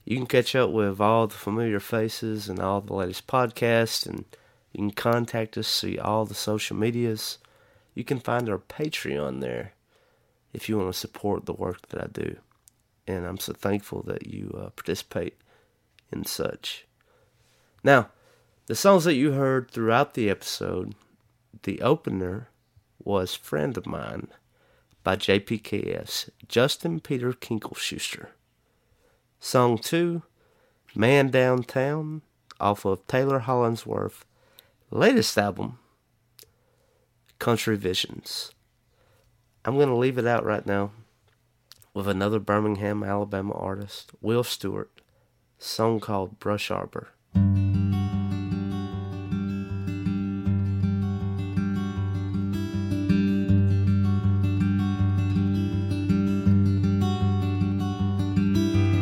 [0.03, 4.25] You can catch up with all the familiar faces and all the latest podcasts, and
[4.73, 7.37] you can contact us, see all the social medias.
[7.93, 9.73] You can find our Patreon there
[10.51, 12.37] if you want to support the work that I do.
[13.05, 15.35] And I'm so thankful that you uh, participate
[16.11, 16.87] in such.
[17.83, 18.09] Now,
[18.67, 20.95] the songs that you heard throughout the episode,
[21.63, 22.49] the opener
[23.03, 24.27] was Friend of Mine
[25.03, 28.27] by JPKS, Justin Peter Kinkelschuster.
[29.39, 30.21] Song 2,
[30.95, 32.21] Man Downtown,
[32.59, 34.25] off of Taylor Hollingsworth'
[34.91, 35.79] latest album,
[37.39, 38.51] Country Visions.
[39.65, 40.91] I'm going to leave it out right now
[41.93, 44.91] with another Birmingham, Alabama artist, Will Stewart,
[45.57, 47.09] song called Brush Arbor.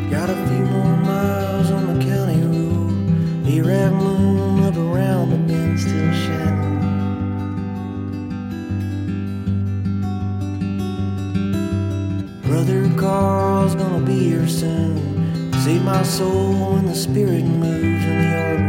[0.10, 3.46] Got a few more miles on the county road.
[3.46, 6.80] The red moon up around the bend still shining.
[12.42, 15.54] Brother Carl's gonna be here soon.
[15.64, 18.69] Save my soul when the spirit moves in the arbor.